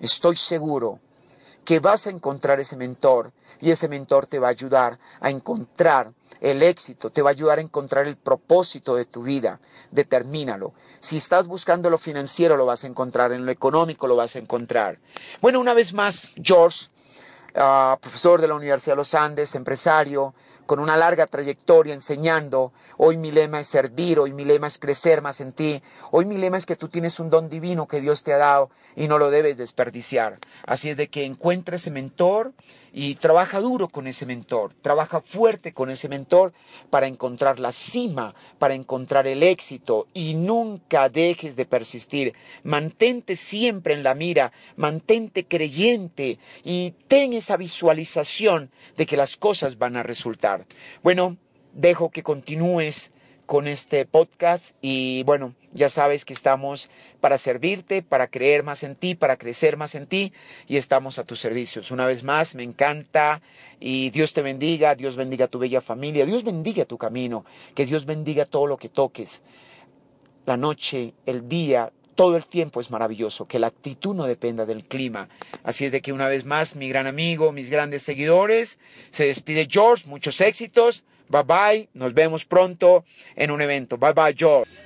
Estoy 0.00 0.36
seguro 0.36 1.00
que 1.66 1.80
vas 1.80 2.06
a 2.06 2.10
encontrar 2.10 2.60
ese 2.60 2.76
mentor 2.76 3.32
y 3.60 3.72
ese 3.72 3.88
mentor 3.88 4.26
te 4.26 4.38
va 4.38 4.46
a 4.46 4.50
ayudar 4.50 4.98
a 5.20 5.30
encontrar 5.30 6.12
el 6.40 6.62
éxito, 6.62 7.10
te 7.10 7.22
va 7.22 7.30
a 7.30 7.32
ayudar 7.32 7.58
a 7.58 7.62
encontrar 7.62 8.06
el 8.06 8.16
propósito 8.16 8.94
de 8.94 9.04
tu 9.04 9.24
vida. 9.24 9.58
Determínalo. 9.90 10.72
Si 11.00 11.16
estás 11.16 11.48
buscando 11.48 11.90
lo 11.90 11.98
financiero, 11.98 12.56
lo 12.56 12.66
vas 12.66 12.84
a 12.84 12.86
encontrar, 12.86 13.32
en 13.32 13.44
lo 13.44 13.50
económico 13.52 14.06
lo 14.06 14.14
vas 14.14 14.36
a 14.36 14.38
encontrar. 14.38 14.98
Bueno, 15.40 15.58
una 15.58 15.74
vez 15.74 15.92
más, 15.92 16.30
George, 16.40 16.86
ah, 17.56 17.98
profesor 18.00 18.40
de 18.40 18.48
la 18.48 18.54
Universidad 18.54 18.92
de 18.92 18.98
los 18.98 19.14
Andes, 19.14 19.54
empresario, 19.56 20.34
con 20.66 20.80
una 20.80 20.96
larga 20.96 21.26
trayectoria 21.26 21.94
enseñando. 21.94 22.72
Hoy 22.98 23.16
mi 23.16 23.30
lema 23.30 23.60
es 23.60 23.68
servir, 23.68 24.18
hoy 24.18 24.32
mi 24.32 24.44
lema 24.44 24.66
es 24.66 24.78
crecer 24.78 25.22
más 25.22 25.40
en 25.40 25.52
ti. 25.52 25.82
Hoy 26.10 26.24
mi 26.24 26.36
lema 26.36 26.56
es 26.56 26.66
que 26.66 26.76
tú 26.76 26.88
tienes 26.88 27.18
un 27.20 27.30
don 27.30 27.48
divino 27.48 27.86
que 27.86 28.00
Dios 28.00 28.22
te 28.22 28.34
ha 28.34 28.38
dado 28.38 28.70
y 28.96 29.08
no 29.08 29.18
lo 29.18 29.30
debes 29.30 29.56
desperdiciar. 29.56 30.38
Así 30.66 30.90
es 30.90 30.96
de 30.96 31.08
que 31.08 31.24
encuentre 31.24 31.76
ese 31.76 31.90
mentor 31.90 32.52
y 32.98 33.16
trabaja 33.16 33.60
duro 33.60 33.88
con 33.88 34.06
ese 34.06 34.24
mentor, 34.24 34.72
trabaja 34.72 35.20
fuerte 35.20 35.74
con 35.74 35.90
ese 35.90 36.08
mentor 36.08 36.54
para 36.88 37.06
encontrar 37.06 37.60
la 37.60 37.70
cima, 37.70 38.34
para 38.58 38.72
encontrar 38.72 39.26
el 39.26 39.42
éxito 39.42 40.06
y 40.14 40.32
nunca 40.32 41.10
dejes 41.10 41.56
de 41.56 41.66
persistir. 41.66 42.32
Mantente 42.62 43.36
siempre 43.36 43.92
en 43.92 44.02
la 44.02 44.14
mira, 44.14 44.50
mantente 44.76 45.44
creyente 45.44 46.38
y 46.64 46.94
ten 47.06 47.34
esa 47.34 47.58
visualización 47.58 48.70
de 48.96 49.04
que 49.04 49.18
las 49.18 49.36
cosas 49.36 49.76
van 49.76 49.98
a 49.98 50.02
resultar. 50.02 50.64
Bueno, 51.02 51.36
dejo 51.74 52.08
que 52.08 52.22
continúes 52.22 53.12
con 53.44 53.68
este 53.68 54.06
podcast 54.06 54.74
y 54.80 55.22
bueno, 55.24 55.54
ya 55.76 55.90
sabes 55.90 56.24
que 56.24 56.32
estamos 56.32 56.90
para 57.20 57.38
servirte, 57.38 58.02
para 58.02 58.28
creer 58.28 58.62
más 58.62 58.82
en 58.82 58.96
ti, 58.96 59.14
para 59.14 59.36
crecer 59.36 59.76
más 59.76 59.94
en 59.94 60.06
ti 60.06 60.32
y 60.66 60.78
estamos 60.78 61.18
a 61.18 61.24
tus 61.24 61.38
servicios. 61.38 61.90
Una 61.90 62.06
vez 62.06 62.24
más, 62.24 62.54
me 62.54 62.62
encanta 62.62 63.42
y 63.78 64.10
Dios 64.10 64.32
te 64.32 64.42
bendiga, 64.42 64.94
Dios 64.94 65.16
bendiga 65.16 65.48
tu 65.48 65.58
bella 65.58 65.80
familia, 65.80 66.24
Dios 66.24 66.44
bendiga 66.44 66.86
tu 66.86 66.96
camino, 66.96 67.44
que 67.74 67.84
Dios 67.84 68.06
bendiga 68.06 68.46
todo 68.46 68.66
lo 68.66 68.78
que 68.78 68.88
toques. 68.88 69.42
La 70.46 70.56
noche, 70.56 71.12
el 71.26 71.48
día, 71.48 71.92
todo 72.14 72.36
el 72.36 72.46
tiempo 72.46 72.80
es 72.80 72.90
maravilloso, 72.90 73.46
que 73.46 73.58
la 73.58 73.66
actitud 73.66 74.14
no 74.14 74.24
dependa 74.24 74.64
del 74.64 74.84
clima. 74.84 75.28
Así 75.62 75.84
es 75.84 75.92
de 75.92 76.00
que 76.00 76.12
una 76.12 76.28
vez 76.28 76.46
más, 76.46 76.74
mi 76.74 76.88
gran 76.88 77.06
amigo, 77.06 77.52
mis 77.52 77.68
grandes 77.68 78.02
seguidores, 78.02 78.78
se 79.10 79.26
despide 79.26 79.68
George, 79.70 80.08
muchos 80.08 80.40
éxitos. 80.40 81.04
Bye 81.28 81.42
bye, 81.42 81.88
nos 81.92 82.14
vemos 82.14 82.44
pronto 82.44 83.04
en 83.34 83.50
un 83.50 83.60
evento. 83.60 83.98
Bye 83.98 84.12
bye, 84.12 84.34
George. 84.34 84.85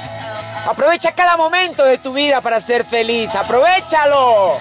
Aprovecha 0.65 1.11
cada 1.11 1.37
momento 1.37 1.83
de 1.85 1.97
tu 1.97 2.13
vida 2.13 2.41
para 2.41 2.59
ser 2.59 2.85
feliz. 2.85 3.33
Aprovechalo. 3.35 4.57